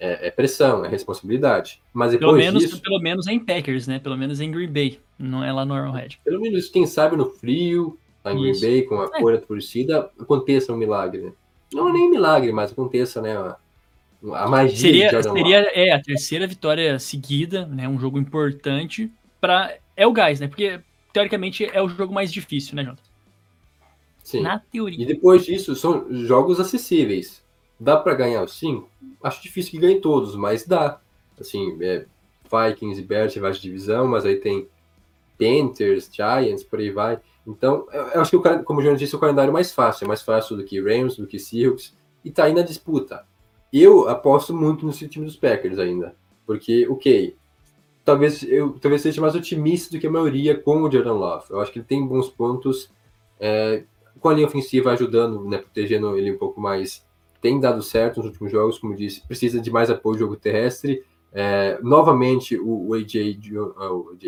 [0.04, 1.82] é, é pressão, é responsabilidade.
[1.94, 4.00] Mas depois pelo menos, disso, pelo menos em Packers, né?
[4.00, 6.20] Pelo menos em Green Bay, não é lá no Arrowhead.
[6.26, 9.22] Pelo menos, quem sabe no frio, lá em Green Bay, com a é.
[9.22, 11.32] cor da torcida, aconteça um milagre, né?
[11.74, 13.34] Não é nem milagre, mas aconteça, né?
[14.34, 17.88] A magia seria, seria é, a terceira vitória seguida, né?
[17.88, 20.48] Um jogo importante para é o gás, né?
[20.48, 20.82] Porque
[21.14, 23.02] teoricamente é o jogo mais difícil, né, Jota?
[24.22, 24.42] Sim.
[24.42, 25.02] Na teoria.
[25.02, 27.43] E depois disso são jogos acessíveis.
[27.84, 28.90] Dá para ganhar os cinco?
[29.22, 31.02] Acho difícil que ganhe todos, mas dá.
[31.40, 32.06] Assim, é,
[32.44, 34.70] Vikings e Bears vai de divisão, mas aí tem
[35.38, 37.20] Panthers, Giants, por aí vai.
[37.46, 40.06] Então, eu acho que, como o Jonas disse, o calendário é mais fácil.
[40.06, 41.94] É mais fácil do que Rams, do que Seahawks.
[42.24, 43.26] E tá aí na disputa.
[43.72, 46.16] Eu aposto muito nesse time dos Packers ainda.
[46.46, 47.36] Porque, ok,
[48.06, 51.46] talvez eu talvez seja mais otimista do que a maioria com o Jordan Love.
[51.50, 52.90] Eu acho que ele tem bons pontos.
[53.40, 53.84] É,
[54.22, 57.06] com a linha ofensiva ajudando, né, protegendo ele um pouco mais.
[57.44, 61.04] Tem dado certo nos últimos jogos, como disse, precisa de mais apoio no jogo terrestre.
[61.34, 63.38] É, novamente, o, o AJ,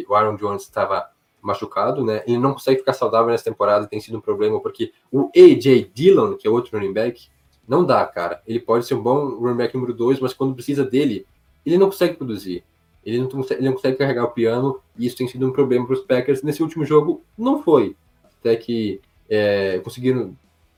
[0.09, 1.09] o Aaron Jones estava
[1.41, 2.23] machucado, né?
[2.27, 6.35] Ele não consegue ficar saudável nessa temporada, tem sido um problema, porque o AJ Dillon,
[6.35, 7.29] que é outro running back,
[7.65, 8.41] não dá, cara.
[8.45, 11.25] Ele pode ser um bom running back número 2, mas quando precisa dele,
[11.65, 12.65] ele não consegue produzir.
[13.05, 15.85] Ele não, consegue, ele não consegue carregar o piano, e isso tem sido um problema
[15.85, 16.43] para os Packers.
[16.43, 17.95] Nesse último jogo, não foi.
[18.41, 18.99] Até que
[19.29, 20.35] é, conseguiram,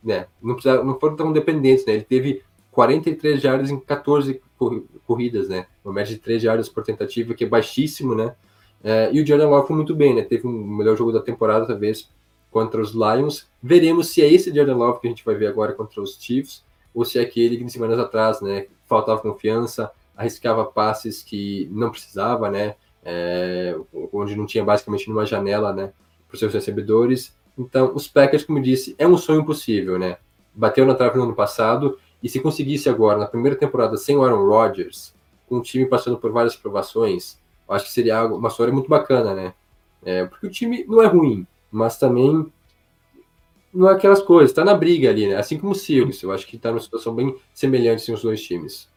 [0.08, 0.28] né?
[0.42, 1.94] Não, precisaram, não foram tão dependentes, né?
[1.94, 2.42] Ele teve
[2.72, 4.42] 43 jardas em 14
[5.06, 5.68] corridas, né?
[5.84, 8.36] Uma média de 3 jardas por tentativa, que é baixíssimo, né?
[8.84, 10.22] É, e o Jordan Love foi muito bem, né?
[10.22, 12.10] Teve um melhor jogo da temporada, talvez,
[12.50, 13.48] contra os Lions.
[13.62, 16.66] Veremos se é esse Jordan Love que a gente vai ver agora contra os Chiefs
[16.94, 22.50] ou se é aquele que semanas atrás, né, faltava confiança, arriscava passes que não precisava,
[22.50, 23.78] né, é,
[24.12, 25.92] onde não tinha basicamente nenhuma janela, né,
[26.28, 27.37] para os seus recebedores.
[27.58, 30.18] Então, os Packers, como disse, é um sonho possível, né?
[30.54, 34.24] Bateu na trave no ano passado e se conseguisse agora, na primeira temporada, sem o
[34.24, 35.14] Aaron Rodgers,
[35.48, 39.34] com o time passando por várias provações, eu acho que seria uma história muito bacana,
[39.34, 39.54] né?
[40.04, 42.52] É, porque o time não é ruim, mas também
[43.74, 45.36] não é aquelas coisas, tá na briga ali, né?
[45.36, 48.42] Assim como o Seahawks, eu acho que tá numa situação bem semelhante assim, os dois
[48.42, 48.90] times.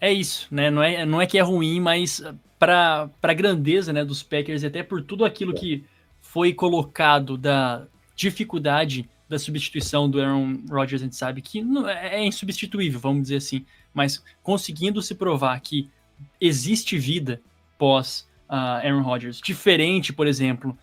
[0.00, 0.70] É isso, né?
[0.70, 2.22] Não é, não é que é ruim, mas
[2.58, 5.58] para a grandeza né, dos Packers, e até por tudo aquilo é.
[5.58, 5.84] que
[6.30, 12.26] foi colocado da dificuldade da substituição do Aaron Rodgers, a gente sabe que é, é
[12.26, 13.64] insubstituível, vamos dizer assim,
[13.94, 15.88] mas conseguindo se provar que
[16.38, 17.40] existe vida
[17.78, 18.54] pós uh,
[18.84, 20.76] Aaron Rodgers, diferente, por exemplo,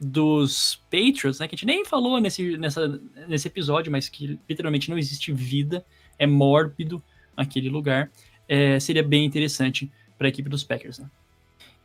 [0.00, 4.90] dos Patriots, né, que a gente nem falou nesse, nessa, nesse episódio, mas que literalmente
[4.90, 5.84] não existe vida,
[6.18, 7.00] é mórbido
[7.36, 8.10] aquele lugar,
[8.48, 10.98] é, seria bem interessante para a equipe dos Packers.
[10.98, 11.08] Né?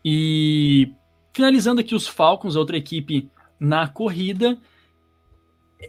[0.03, 0.91] E
[1.37, 3.29] finalizando aqui os Falcons, outra equipe
[3.59, 4.57] na corrida,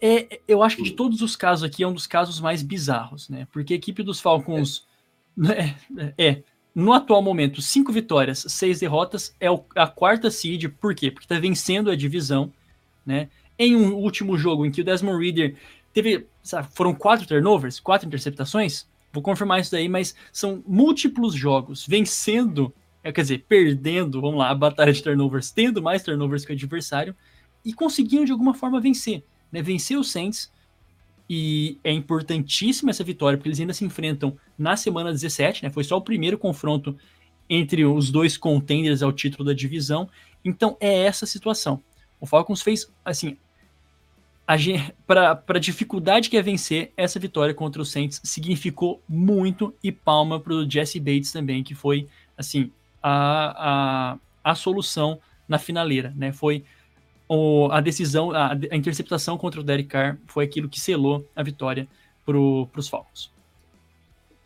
[0.03, 3.31] é, eu acho que de todos os casos aqui é um dos casos mais bizarros,
[3.31, 3.49] né?
[3.51, 4.87] Porque a equipe dos Falcons
[5.49, 6.43] é, é
[6.75, 10.67] no atual momento, cinco vitórias, seis derrotas, é a quarta seed.
[10.79, 11.11] Por quê?
[11.11, 12.53] Porque está vencendo a divisão,
[13.07, 13.31] né?
[13.59, 15.57] Em um último jogo em que o Desmond Reader
[15.95, 18.87] teve, sabe, foram quatro turnovers, quatro interceptações.
[19.15, 22.71] Vou confirmar isso daí, mas são múltiplos jogos vencendo
[23.03, 26.55] é, quer dizer, perdendo, vamos lá, a batalha de turnovers, tendo mais turnovers que o
[26.55, 27.15] adversário,
[27.65, 29.63] e conseguindo de alguma forma vencer, né?
[29.63, 30.51] Vencer os Saints,
[31.29, 35.71] e é importantíssima essa vitória, porque eles ainda se enfrentam na semana 17, né?
[35.71, 36.97] Foi só o primeiro confronto
[37.49, 40.09] entre os dois contenders ao título da divisão.
[40.45, 41.83] Então é essa situação.
[42.21, 43.37] O Falcons fez, assim,
[45.07, 50.41] para a dificuldade que é vencer, essa vitória contra o Saints significou muito e palma
[50.41, 52.73] para o Jesse Bates também, que foi, assim,
[53.03, 54.13] a,
[54.45, 56.33] a, a solução na finaleira, né?
[56.33, 56.65] Foi
[57.29, 61.43] o, a decisão, a, a, interceptação contra o Derek Carr foi aquilo que selou a
[61.43, 61.87] vitória
[62.25, 63.31] para os Falcons.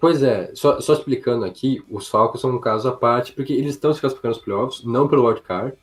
[0.00, 3.74] Pois é, só, só, explicando aqui, os Falcons são um caso à parte, porque eles
[3.74, 5.76] estão se classificando nos playoffs, não pelo wildcard,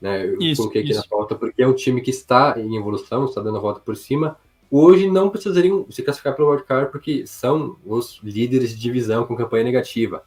[0.00, 0.24] né?
[0.24, 1.00] Eu isso, coloquei aqui isso.
[1.00, 3.96] na pauta, porque é um time que está em evolução, está dando a volta por
[3.96, 4.36] cima.
[4.70, 9.64] Hoje não precisariam se classificar pelo wildcard, porque são os líderes de divisão com campanha
[9.64, 10.24] negativa.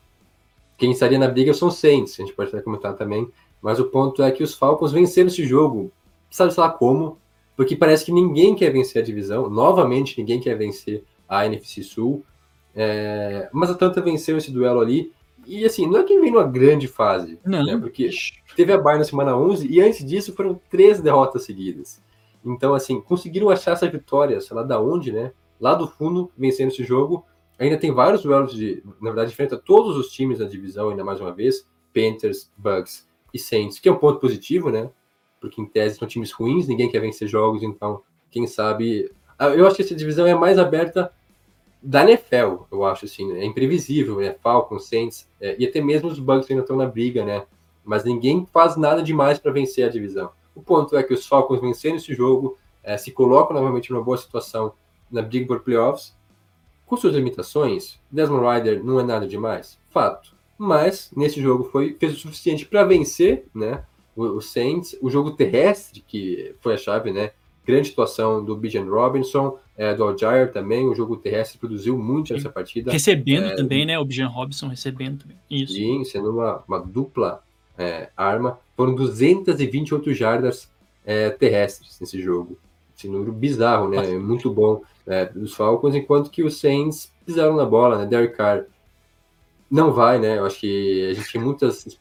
[0.79, 3.27] Quem estaria na briga são os Saints, a gente pode até comentar também,
[3.61, 5.91] mas o ponto é que os Falcons venceram esse jogo
[6.29, 7.17] sabe lá como,
[7.55, 12.23] porque parece que ninguém quer vencer a divisão, novamente ninguém quer vencer a NFC Sul,
[12.75, 15.11] é, mas a Atlanta venceu esse duelo ali,
[15.45, 17.65] e assim, não é que vem numa grande fase, não.
[17.65, 18.09] Né, porque
[18.55, 22.01] teve a Bayern na semana 11, e antes disso foram três derrotas seguidas.
[22.45, 25.31] Então, assim, conseguiram achar essa vitória, sei lá da onde, né?
[25.59, 27.25] Lá do fundo, vencendo esse jogo.
[27.59, 31.19] Ainda tem vários duelos de, na verdade, enfrenta todos os times da divisão, ainda mais
[31.19, 34.89] uma vez, Panthers, Bucks e Saints, que é um ponto positivo, né?
[35.39, 39.11] porque em tese são times ruins, ninguém quer vencer jogos, então, quem sabe.
[39.37, 41.11] Ah, eu acho que essa divisão é mais aberta
[41.81, 43.39] da NFL, eu acho assim, né?
[43.39, 44.35] é imprevisível, né?
[44.41, 47.45] Falcons, Saints, é, e até mesmo os Bucks ainda estão na briga, né?
[47.85, 50.31] Mas ninguém faz nada demais para vencer a divisão.
[50.53, 54.17] O ponto é que os Falcons vencendo esse jogo é, se colocam novamente numa boa
[54.17, 54.73] situação
[55.09, 56.15] na briga por playoffs,
[56.89, 57.99] com suas limitações.
[58.11, 60.35] Desmond Ryder não é nada demais, fato.
[60.57, 63.83] Mas nesse jogo foi fez o suficiente para vencer, né?
[64.15, 67.31] o, Saints, o jogo terrestre, que foi a chave, né?
[67.65, 72.49] Grande situação do Bijan Robinson, é, do Algier também, o jogo terrestre produziu muito nessa
[72.49, 72.91] partida.
[72.91, 73.97] Recebendo é, também, né?
[73.97, 75.37] O Bijan Robinson recebendo também.
[75.49, 75.73] Isso.
[75.73, 77.43] Sim, sendo uma, uma dupla
[77.77, 78.59] é, arma.
[78.75, 80.69] Foram 228 jardas
[81.05, 82.57] é, terrestres nesse jogo.
[82.99, 84.05] Esse número bizarro, né?
[84.17, 88.05] Muito bom é, dos Falcons, enquanto que os Saints pisaram na bola, né?
[88.05, 88.65] Derek Carr
[89.71, 90.37] não vai, né?
[90.37, 91.97] Eu acho que a gente tem muitas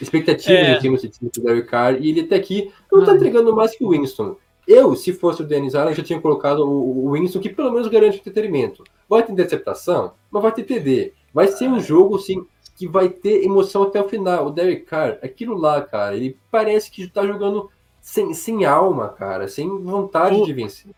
[0.00, 0.80] expectativas é.
[0.80, 3.84] cima desse time do Derek Carr, e ele até aqui não tá entregando mais que
[3.84, 4.36] o Winston.
[4.66, 7.86] Eu, se fosse o Dennis Allen, já tinha colocado o, o Winston, que pelo menos
[7.86, 8.82] garante o entretenimento.
[9.08, 11.12] Vai ter interceptação, mas vai ter TD.
[11.32, 14.48] Vai ser um jogo, assim, que vai ter emoção até o final.
[14.48, 17.70] O Derek Carr, aquilo lá, cara, ele parece que tá jogando
[18.04, 20.44] sem, sem alma, cara, sem vontade o...
[20.44, 20.90] de vencer.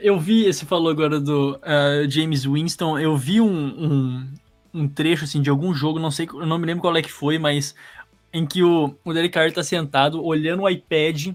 [0.00, 4.28] Eu vi, você falou agora do uh, James Winston, eu vi um, um,
[4.74, 7.38] um, trecho assim de algum jogo, não sei, não me lembro qual é que foi,
[7.38, 7.74] mas
[8.32, 11.34] em que o, o Derek Carr tá sentado olhando o iPad,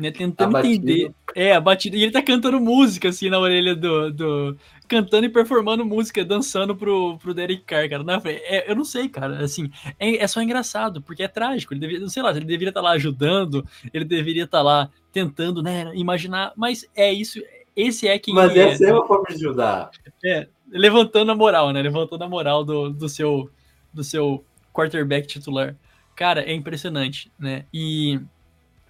[0.00, 1.12] né, tentando entender.
[1.34, 1.96] É, a batida.
[1.96, 4.10] E ele tá cantando música, assim, na orelha do.
[4.10, 4.56] do
[4.88, 8.02] cantando e performando música, dançando pro, pro Derek Carr, cara.
[8.02, 9.44] Na, é, eu não sei, cara.
[9.44, 11.72] Assim, é, é, só engraçado, porque é trágico.
[11.72, 14.62] Ele deveria, não sei lá, ele deveria estar tá lá ajudando, ele deveria estar tá
[14.62, 16.52] lá tentando, né, imaginar.
[16.56, 17.40] Mas é isso.
[17.76, 18.34] Esse é quem.
[18.34, 19.90] Mas essa é, é uma forma de ajudar.
[20.24, 21.80] É, levantando a moral, né?
[21.82, 23.48] Levantando a moral do, do seu
[23.92, 25.76] do seu quarterback titular.
[26.16, 27.64] Cara, é impressionante, né?
[27.72, 28.20] E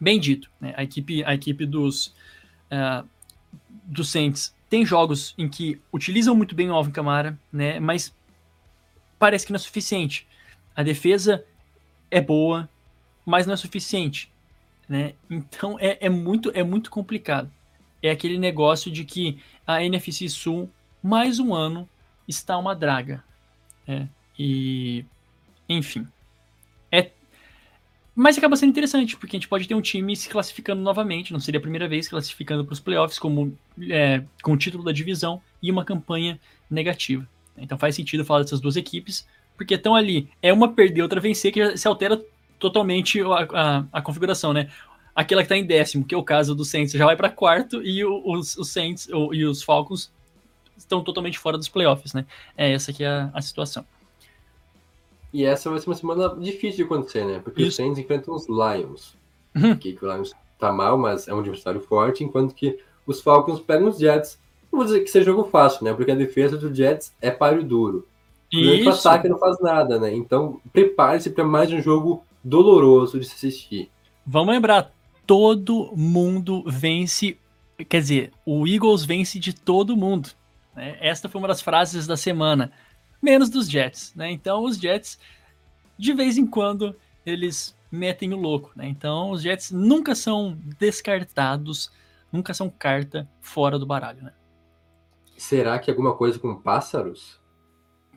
[0.01, 0.73] bem dito, né?
[0.77, 2.15] A equipe, a equipe dos
[2.71, 3.07] uh,
[3.85, 7.81] dos Saints tem jogos em que utilizam muito bem o Alvin Kamara, né?
[7.81, 8.15] Mas
[9.19, 10.27] parece que não é suficiente.
[10.75, 11.45] A defesa
[12.11, 12.69] é boa,
[13.27, 14.33] mas não é suficiente,
[14.89, 15.15] né?
[15.29, 17.51] Então é, é muito é muito complicado.
[18.03, 20.71] É aquele negócio de que a NFC Sul
[21.03, 21.89] mais um ano
[22.27, 23.23] está uma draga,
[23.87, 24.09] né?
[24.39, 25.05] E
[25.69, 26.07] enfim,
[28.21, 31.41] mas acaba sendo interessante, porque a gente pode ter um time se classificando novamente, não
[31.41, 33.57] seria a primeira vez classificando para os playoffs como,
[33.89, 36.39] é, com o título da divisão e uma campanha
[36.71, 37.27] negativa.
[37.57, 41.51] Então faz sentido falar dessas duas equipes, porque estão ali, é uma perder, outra vencer,
[41.51, 42.23] que se altera
[42.59, 44.69] totalmente a, a, a configuração, né?
[45.15, 47.83] Aquela que está em décimo, que é o caso do Saints, já vai para quarto
[47.83, 50.13] e os, os Saints o, e os Falcons
[50.77, 52.27] estão totalmente fora dos playoffs, né?
[52.55, 53.83] É essa que é a, a situação.
[55.33, 57.41] E essa vai ser uma semana difícil de acontecer, né?
[57.43, 57.71] Porque Isso.
[57.71, 59.17] os Saints enfrentam os Lions.
[59.55, 59.77] Uhum.
[59.77, 63.89] Que o Lions tá mal, mas é um adversário forte, enquanto que os Falcons pegam
[63.89, 64.39] os Jets.
[64.71, 65.93] Não vou dizer que seja jogo fácil, né?
[65.93, 68.07] Porque a defesa do Jets é páreo duro.
[68.53, 70.13] E o ataque não faz nada, né?
[70.15, 73.91] Então prepare-se para mais um jogo doloroso de se assistir.
[74.27, 74.93] Vamos lembrar,
[75.27, 77.37] todo mundo vence.
[77.89, 80.31] Quer dizer, o Eagles vence de todo mundo.
[80.75, 80.97] Né?
[81.01, 82.73] Esta foi uma das frases da semana
[83.21, 84.31] menos dos Jets, né?
[84.31, 85.19] Então os Jets
[85.99, 88.87] de vez em quando eles metem o louco, né?
[88.87, 91.91] Então os Jets nunca são descartados,
[92.33, 94.33] nunca são carta fora do baralho, né?
[95.37, 97.41] Será que alguma coisa com pássaros?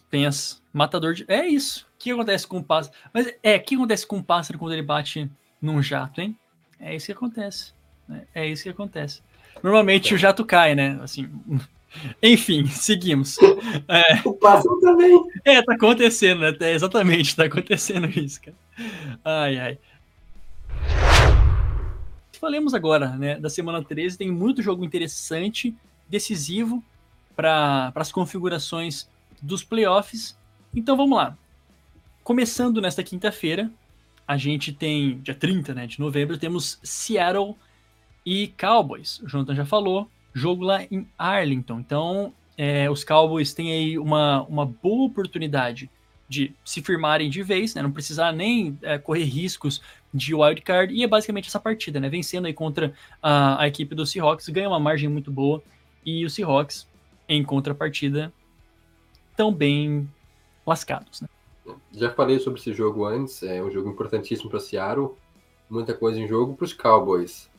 [0.10, 1.24] Tem as matador de.
[1.28, 1.88] É isso.
[1.94, 2.96] O que acontece com o pássaro?
[3.14, 5.32] Mas é, o que acontece com o pássaro quando ele bate
[5.62, 6.38] num jato, hein?
[6.80, 7.74] É isso que acontece.
[8.08, 8.26] Né?
[8.34, 9.22] É isso que acontece.
[9.62, 10.16] Normalmente é.
[10.16, 11.00] o jato cai, né?
[11.02, 11.30] Assim.
[12.22, 13.38] Enfim, seguimos.
[13.88, 14.22] É...
[14.28, 15.22] O pássaro também.
[15.46, 16.56] É, tá acontecendo, né?
[16.60, 18.58] É, exatamente, tá acontecendo isso, cara.
[19.24, 19.78] Ai, ai.
[22.40, 24.18] Falemos agora, né, da semana 13.
[24.18, 25.74] Tem muito jogo interessante,
[26.10, 26.84] decisivo
[27.36, 29.10] para as configurações
[29.42, 30.38] dos playoffs.
[30.76, 31.38] Então vamos lá.
[32.24, 33.72] Começando nesta quinta-feira,
[34.28, 37.56] a gente tem, dia 30 né, de novembro, temos Seattle
[38.26, 39.20] e Cowboys.
[39.20, 41.80] O Jonathan já falou, jogo lá em Arlington.
[41.80, 45.90] Então, é, os Cowboys têm aí uma, uma boa oportunidade
[46.28, 47.82] de se firmarem de vez, né?
[47.82, 49.82] Não precisar nem é, correr riscos
[50.14, 50.94] de wildcard.
[50.94, 52.10] E é basicamente essa partida, né?
[52.10, 55.62] Vencendo aí contra a, a equipe do Seahawks, ganha uma margem muito boa.
[56.06, 56.88] E os Seahawks,
[57.28, 58.34] em contrapartida,
[59.36, 60.10] tão bem
[60.66, 61.28] lascados, né?
[61.94, 65.12] Já falei sobre esse jogo antes, é um jogo importantíssimo para Seattle,
[65.70, 67.50] muita coisa em jogo para os Cowboys.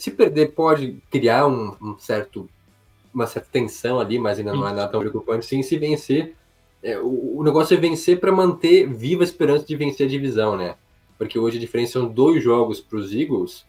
[0.00, 2.48] Se perder pode criar um, um, certo
[3.12, 5.44] uma certa tensão ali, mas ainda não é nada tão preocupante.
[5.44, 6.34] Sim, se vencer,
[6.82, 10.56] é, o, o, negócio é vencer para manter viva a esperança de vencer a divisão,
[10.56, 10.76] né?
[11.18, 13.66] Porque hoje a diferença são dois jogos para os Eagles.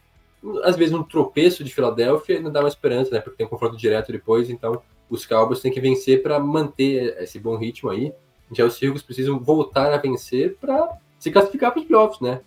[0.64, 3.20] Às vezes um tropeço de Filadélfia ainda dá uma esperança, né?
[3.20, 4.80] Porque tem um confronto direto depois, então
[5.10, 8.10] os Cowboys têm que vencer para manter esse bom ritmo aí.
[8.50, 12.40] Já os Eagles precisam voltar a vencer para se classificar para os playoffs, né?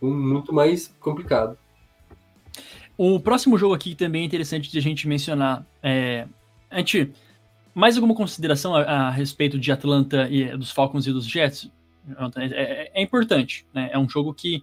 [0.00, 1.58] Um, muito mais complicado.
[2.96, 5.66] O próximo jogo aqui também é interessante de a gente mencionar.
[5.82, 6.26] É,
[6.70, 7.12] a gente,
[7.74, 11.70] mais alguma consideração a, a, respeito de Atlanta e dos Falcons e dos Jets?
[12.36, 13.90] É, é, é, importante, né?
[13.92, 14.62] É um jogo que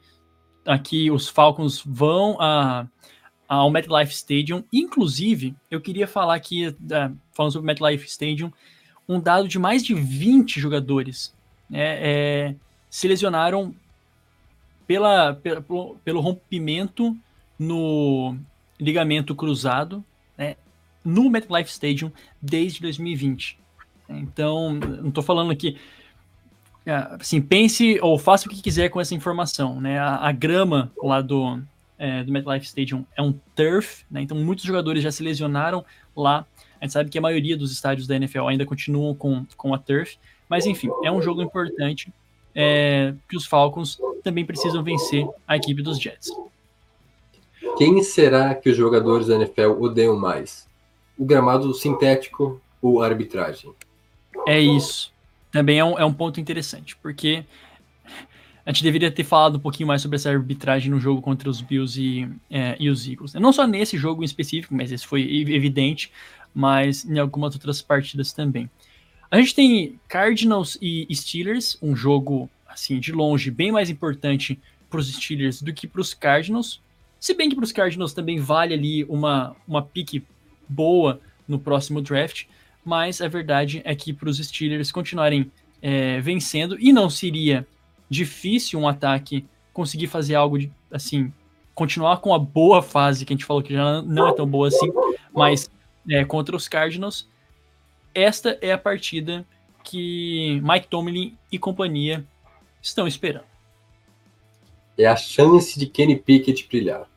[0.66, 2.88] aqui os Falcons vão a,
[3.48, 4.64] ao MetLife Stadium.
[4.72, 8.52] Inclusive, eu queria falar aqui, uh, falando sobre o MetLife Stadium,
[9.10, 11.36] um dado de mais de 20 jogadores
[11.70, 12.56] né, é,
[12.90, 13.76] se lesionaram
[14.88, 15.62] pela, pela,
[16.04, 17.18] pelo rompimento
[17.62, 18.36] no
[18.80, 20.04] ligamento cruzado
[20.36, 20.56] né,
[21.06, 23.60] no MetLife Stadium desde 2020.
[24.10, 25.78] Então, não estou falando aqui
[26.84, 30.00] é, assim, pense ou faça o que quiser com essa informação, né?
[30.00, 31.62] A, a grama lá do,
[32.00, 34.22] é, do MetLife Stadium é um turf, né?
[34.22, 35.86] Então muitos jogadores já se lesionaram
[36.16, 36.44] lá.
[36.80, 39.78] A gente sabe que a maioria dos estádios da NFL ainda continuam com, com a
[39.78, 40.18] turf,
[40.50, 42.12] mas enfim, é um jogo importante
[42.56, 46.32] é, que os Falcons também precisam vencer a equipe dos Jets.
[47.78, 50.68] Quem será que os jogadores da NFL odeiam mais?
[51.18, 53.72] O gramado sintético ou a arbitragem?
[54.48, 55.14] É isso.
[55.52, 57.46] Também é um, é um ponto interessante, porque
[58.66, 61.62] a gente deveria ter falado um pouquinho mais sobre essa arbitragem no jogo contra os
[61.62, 63.34] Bills e, é, e os Eagles.
[63.34, 66.12] Não só nesse jogo em específico, mas esse foi evidente,
[66.54, 68.70] mas em algumas outras partidas também.
[69.30, 74.60] A gente tem Cardinals e Steelers, um jogo assim de longe bem mais importante
[74.90, 76.82] para os Steelers do que para os Cardinals.
[77.22, 80.26] Se bem que para os Cardinals também vale ali uma, uma pique
[80.68, 82.46] boa no próximo draft,
[82.84, 85.52] mas a verdade é que para os Steelers continuarem
[85.84, 87.68] é, vencendo, e não seria
[88.10, 91.32] difícil um ataque conseguir fazer algo de, assim,
[91.76, 94.70] continuar com a boa fase que a gente falou que já não é tão boa
[94.70, 94.92] assim,
[95.32, 95.70] mas
[96.10, 97.30] é, contra os Cardinals,
[98.16, 99.46] esta é a partida
[99.84, 102.26] que Mike Tomlin e companhia
[102.82, 103.46] estão esperando.
[104.98, 107.11] É a chance de Kenny Pickett brilhar.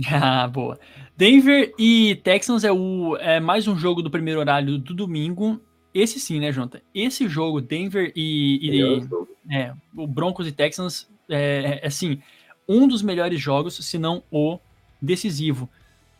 [0.10, 0.78] Ah, boa.
[1.16, 5.60] Denver e Texans é, o, é mais um jogo do primeiro horário do domingo.
[5.92, 6.80] Esse sim, né, Jonathan?
[6.94, 12.20] Esse jogo, Denver e, e é, o Broncos e Texans, é, é, assim,
[12.68, 14.58] um dos melhores jogos, se não o
[15.02, 15.68] decisivo.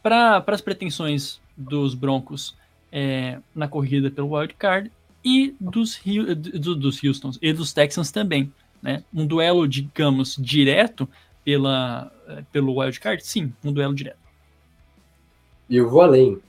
[0.03, 2.57] Para as pretensões dos Broncos
[2.91, 4.91] é, na corrida pelo wild card
[5.25, 6.01] e dos,
[6.59, 8.53] do, dos Houstons e dos Texans também.
[8.83, 9.05] Né?
[9.15, 11.09] Um duelo, digamos, direto
[11.45, 12.13] pela,
[12.53, 13.25] pelo wild card?
[13.25, 14.19] Sim, um duelo direto.
[15.69, 16.41] E eu vou além,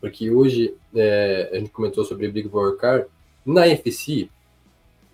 [0.00, 3.06] porque hoje é, a gente comentou sobre Big Wild Card.
[3.44, 4.28] Na FC,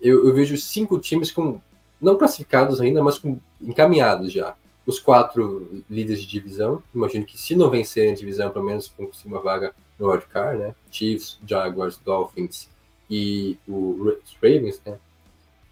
[0.01, 1.59] eu, eu, vejo cinco times com
[1.99, 4.55] não classificados ainda, mas com, encaminhados já.
[4.85, 9.29] Os quatro líderes de divisão, imagino que se não vencerem a divisão, pelo menos conquistem
[9.29, 10.75] uma vaga no wildcard, né?
[10.89, 12.69] Chiefs, Jaguars, Dolphins
[13.09, 14.97] e os Ravens, né?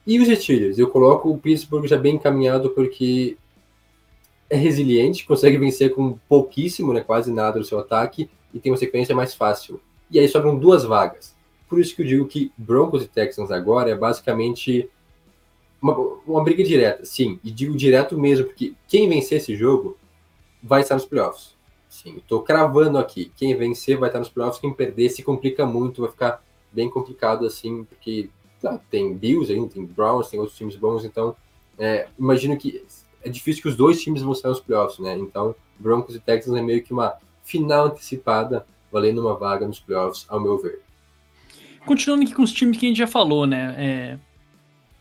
[0.05, 3.37] E os Steelers, eu coloco o Pittsburgh já bem encaminhado porque
[4.49, 8.77] é resiliente, consegue vencer com pouquíssimo, né, quase nada no seu ataque e tem uma
[8.77, 9.80] sequência mais fácil.
[10.09, 11.35] E aí sobram duas vagas.
[11.67, 14.89] Por isso que eu digo que Broncos e Texans agora é basicamente
[15.81, 15.95] uma,
[16.26, 19.97] uma briga direta, sim, e digo direto mesmo, porque quem vencer esse jogo
[20.61, 21.55] vai estar nos playoffs.
[21.89, 23.31] Sim, estou cravando aqui.
[23.38, 27.45] Quem vencer vai estar nos playoffs, quem perder se complica muito, vai ficar bem complicado
[27.45, 28.30] assim, porque
[28.61, 31.35] tá, tem Bills ainda, tem Browns, tem outros times bons, então
[31.77, 32.84] é, imagino que
[33.26, 35.18] é difícil que os dois times vão estar nos playoffs, né?
[35.18, 40.26] Então, Broncos e Texans é meio que uma final antecipada, valendo uma vaga nos playoffs,
[40.30, 40.80] ao meu ver.
[41.85, 43.76] Continuando aqui com os times que a gente já falou, né?
[43.77, 44.19] É,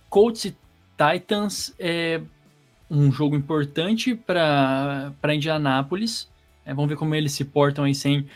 [0.08, 0.56] Colts e
[0.96, 2.22] Titans é
[2.90, 6.30] um jogo importante para Indianápolis.
[6.64, 8.26] É, vamos ver como eles se portam aí sem,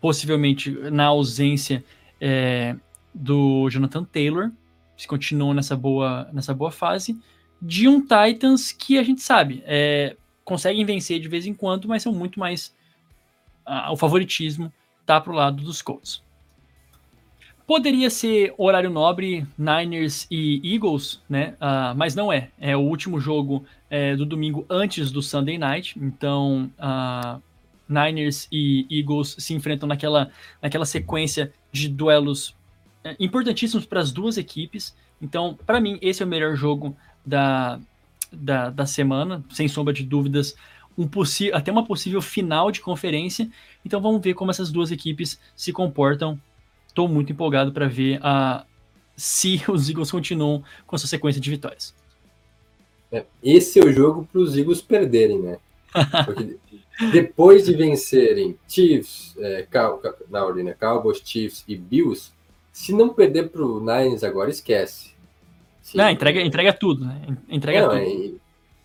[0.00, 1.84] possivelmente, na ausência
[2.20, 2.76] é,
[3.12, 4.50] do Jonathan Taylor,
[4.96, 7.20] se continuam nessa boa, nessa boa fase,
[7.62, 12.02] de um Titans que a gente sabe, é, conseguem vencer de vez em quando, mas
[12.02, 12.74] são muito mais.
[13.88, 14.72] o favoritismo
[15.06, 16.20] tá pro lado dos Colts.
[17.64, 21.54] Poderia ser horário nobre, Niners e Eagles, né?
[21.60, 22.50] Uh, mas não é.
[22.60, 25.96] É o último jogo é, do domingo antes do Sunday Night.
[25.98, 27.40] Então, uh,
[27.88, 30.30] Niners e Eagles se enfrentam naquela,
[30.60, 32.54] naquela sequência de duelos
[33.04, 34.94] é, importantíssimos para as duas equipes.
[35.20, 37.80] Então, para mim, esse é o melhor jogo da,
[38.32, 40.54] da, da semana, sem sombra de dúvidas.
[40.96, 41.08] Um
[41.54, 43.48] até uma possível final de conferência.
[43.84, 46.38] Então, vamos ver como essas duas equipes se comportam
[46.92, 48.66] Estou muito empolgado para ver a,
[49.16, 51.94] se os Eagles continuam com essa sequência de vitórias.
[53.10, 55.58] É, esse é o jogo para os Eagles perderem, né?
[56.26, 56.58] Porque
[57.10, 60.76] depois de vencerem Chiefs, é, Cal, ordem, né?
[60.78, 62.30] Cowboys, Chiefs e Bills,
[62.70, 65.11] se não perder para o Niners agora, esquece.
[65.82, 67.20] Sim, não, entrega, entrega tudo, né?
[67.48, 68.00] Entrega não, tudo.
[68.00, 68.30] É,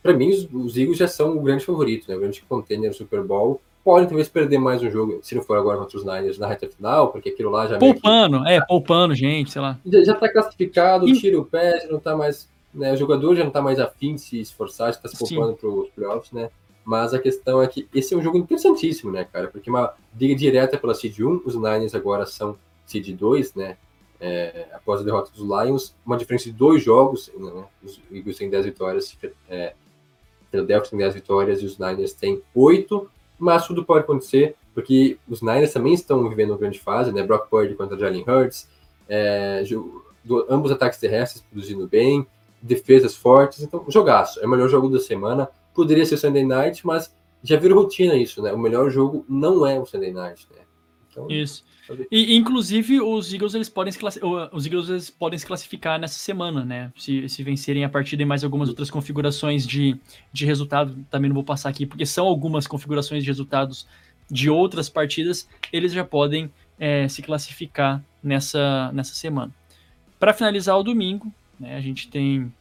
[0.01, 2.15] para mim, os, os, Eagles já são o grande favorito, né?
[2.15, 5.57] O grande contender no Super Bowl podem talvez perder mais um jogo, se não for
[5.57, 7.77] agora contra os Niners na reta final, porque aquilo lá já.
[7.77, 8.49] Poupando, que...
[8.49, 9.79] é, poupando, gente, sei lá.
[9.85, 11.17] Já, já tá classificado, e...
[11.17, 12.49] tira o pé, já não tá mais.
[12.73, 15.55] Né, o jogador já não tá mais afim de se esforçar, já tá se poupando
[15.55, 16.49] para os playoffs, né?
[16.83, 19.47] Mas a questão é que esse é um jogo interessantíssimo, né, cara?
[19.47, 23.77] Porque uma briga direta pela Seed 1, os Niners agora são Seed 2, né?
[24.19, 27.65] É, após a derrota dos Lions, uma diferença de dois jogos, né?
[27.84, 29.18] Os Eagles têm 10 vitórias,
[29.48, 29.73] é,
[30.49, 35.41] Philadelphia tem 10 vitórias e os Niners têm 8 mas tudo pode acontecer, porque os
[35.41, 37.23] Niners também estão vivendo uma grande fase, né?
[37.23, 38.68] Brock Purdy contra Jalen Hurts,
[39.07, 39.64] é,
[40.23, 42.26] do, ambos ataques terrestres produzindo bem,
[42.61, 47.14] defesas fortes, então jogaço, é o melhor jogo da semana, poderia ser Sunday Night, mas
[47.44, 48.52] já virou rotina isso, né?
[48.52, 50.61] O melhor jogo não é o Sunday Night, né?
[51.18, 51.64] Então, isso.
[52.11, 53.99] E, inclusive, os Eagles eles podem se
[54.52, 56.91] os Eagles eles podem se classificar nessa semana, né?
[56.98, 59.98] Se, se vencerem a partida em mais algumas outras configurações de,
[60.31, 63.88] de resultado, também não vou passar aqui, porque são algumas configurações de resultados
[64.30, 69.53] de outras partidas, eles já podem é, se classificar nessa, nessa semana.
[70.19, 72.52] Para finalizar o domingo, né, a gente tem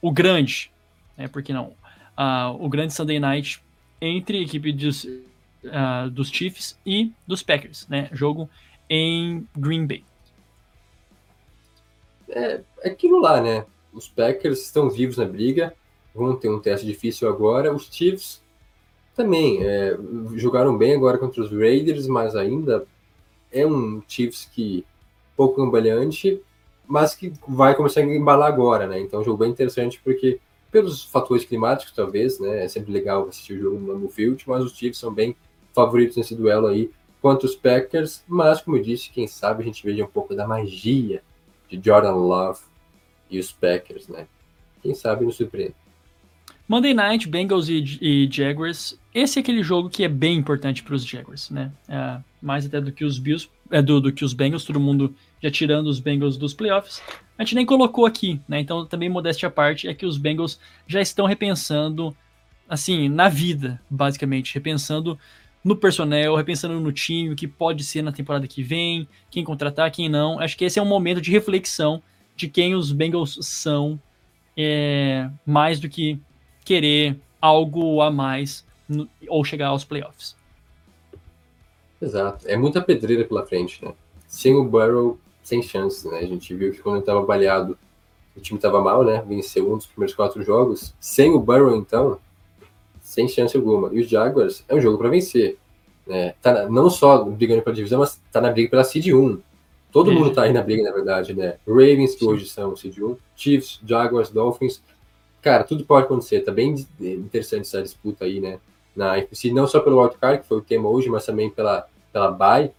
[0.00, 0.70] o grande,
[1.16, 1.74] né, por que não?
[2.16, 3.60] Uh, o grande Sunday Night
[4.00, 5.06] entre a equipe dos
[5.64, 8.08] uh, dos Chiefs e dos Packers, né?
[8.12, 8.48] Jogo
[8.88, 10.04] em Green Bay.
[12.28, 13.64] É, aquilo lá, né?
[13.92, 15.74] Os Packers estão vivos na briga,
[16.14, 17.72] vão ter um teste difícil agora.
[17.72, 18.42] Os Chiefs
[19.14, 19.96] também é,
[20.34, 22.86] jogaram bem agora contra os Raiders, mas ainda
[23.52, 24.84] é um Chiefs que
[25.36, 26.40] pouco ambalhante,
[26.86, 29.00] mas que vai começar a embalar agora, né?
[29.00, 32.64] Então, é um jogo bem interessante porque pelos fatores climáticos, talvez, né?
[32.64, 35.36] É sempre legal assistir o jogo no Field, mas os Chiefs são bem
[35.74, 36.90] favoritos nesse duelo aí
[37.24, 40.46] quanto os Packers, mas como eu disse, quem sabe a gente veja um pouco da
[40.46, 41.22] magia
[41.70, 42.60] de Jordan Love
[43.30, 44.26] e os Packers, né?
[44.82, 45.74] Quem sabe nos surpreende.
[46.68, 48.98] Monday Night, Bengals e, e, Jaguars.
[49.14, 51.72] Esse é aquele jogo que é bem importante para os Jaguars, né?
[51.88, 55.14] É, mais até do que os Bills, é, do, do que os Bengals, todo mundo
[55.42, 57.02] já tirando os Bengals dos playoffs.
[57.38, 58.60] A gente nem colocou aqui, né?
[58.60, 62.14] Então, também modéstia à parte, é que os Bengals já estão repensando,
[62.68, 65.18] assim, na vida, basicamente, repensando
[65.64, 69.90] no personnel, repensando no time, o que pode ser na temporada que vem, quem contratar,
[69.90, 70.38] quem não.
[70.38, 72.02] Acho que esse é um momento de reflexão
[72.36, 73.98] de quem os Bengals são,
[74.56, 76.20] é, mais do que
[76.64, 80.36] querer algo a mais no, ou chegar aos playoffs.
[82.00, 82.46] Exato.
[82.46, 83.94] É muita pedreira pela frente, né?
[84.26, 86.18] Sem o Burrow, sem chances, né?
[86.18, 87.78] A gente viu que quando estava baleado,
[88.36, 89.24] o time estava mal, né?
[89.26, 90.94] Venceu um dos primeiros quatro jogos.
[91.00, 92.18] Sem o Burrow, então,
[93.14, 93.88] sem chance alguma.
[93.92, 95.56] E os Jaguars é um jogo para vencer.
[96.06, 96.34] Né?
[96.42, 99.40] Tá não só brigando pela divisão, mas tá na briga pela Seed 1.
[99.92, 101.54] Todo mundo tá aí na briga, na verdade, né?
[101.66, 102.28] Ravens, que Sim.
[102.28, 104.82] hoje são Seed 1, Chiefs, Jaguars, Dolphins.
[105.40, 106.40] Cara, tudo pode acontecer.
[106.40, 108.58] Tá bem interessante essa disputa aí, né?
[108.96, 112.32] Na NFC, não só pelo wildcard, que foi o tema hoje, mas também pela, pela
[112.32, 112.72] bye.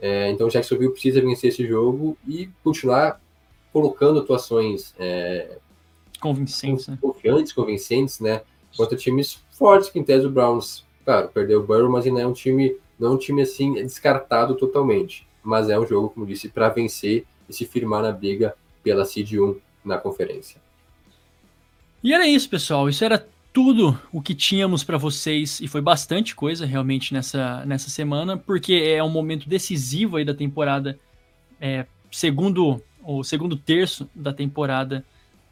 [0.00, 3.20] É, então Jacksonville precisa vencer esse jogo e continuar
[3.72, 5.58] colocando atuações é,
[6.20, 6.98] convincentes, né?
[7.00, 8.40] confiantes, convincentes, né?
[8.76, 12.26] Contra times fortes, que em tese o Browns, claro, perdeu o Burrow, mas ainda é
[12.26, 15.24] um time, não é um time assim descartado totalmente.
[15.40, 19.34] Mas é um jogo, como disse, para vencer e se firmar na briga pela Seed
[19.34, 20.60] 1 na conferência.
[22.02, 22.88] E era isso, pessoal.
[22.88, 27.88] Isso era tudo o que tínhamos para vocês e foi bastante coisa realmente nessa, nessa
[27.88, 30.98] semana, porque é um momento decisivo aí da temporada,
[31.60, 35.04] é, segundo o segundo terço da temporada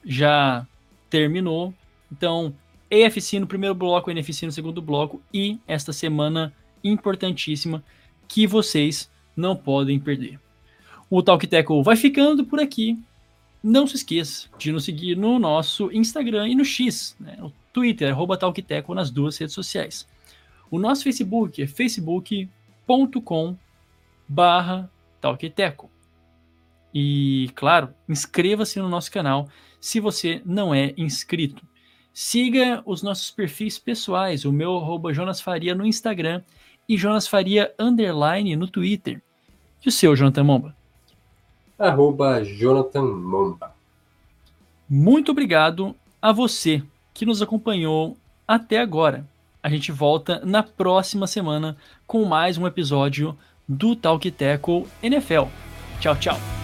[0.04, 0.66] já
[1.08, 1.72] terminou.
[2.10, 2.52] Então,
[2.92, 6.52] AFC no primeiro bloco, NFC no segundo bloco e esta semana
[6.82, 7.84] importantíssima
[8.26, 10.40] que vocês não podem perder.
[11.08, 12.98] O Talk Tackle vai ficando por aqui.
[13.62, 18.10] Não se esqueça de nos seguir no nosso Instagram e no X, né, no Twitter,
[18.10, 20.06] arroba TalkTeco nas duas redes sociais.
[20.70, 23.56] O nosso Facebook é facebook.com
[24.28, 24.90] barra
[25.20, 25.90] Talkteco.
[26.94, 29.48] E, claro, inscreva-se no nosso canal
[29.80, 31.64] se você não é inscrito.
[32.12, 36.42] Siga os nossos perfis pessoais, o meu arroba Jonas Faria no Instagram
[36.88, 39.22] e Jonas Faria underline no Twitter.
[39.84, 40.76] E o seu, Jonathan Momba?
[41.78, 43.74] Arroba Jonathan Momba.
[44.88, 46.82] Muito obrigado a você
[47.14, 48.16] que nos acompanhou
[48.46, 49.26] até agora.
[49.62, 51.76] A gente volta na próxima semana
[52.06, 53.36] com mais um episódio
[53.68, 55.44] do Talk Tackle NFL.
[56.00, 56.59] Tchau, tchau.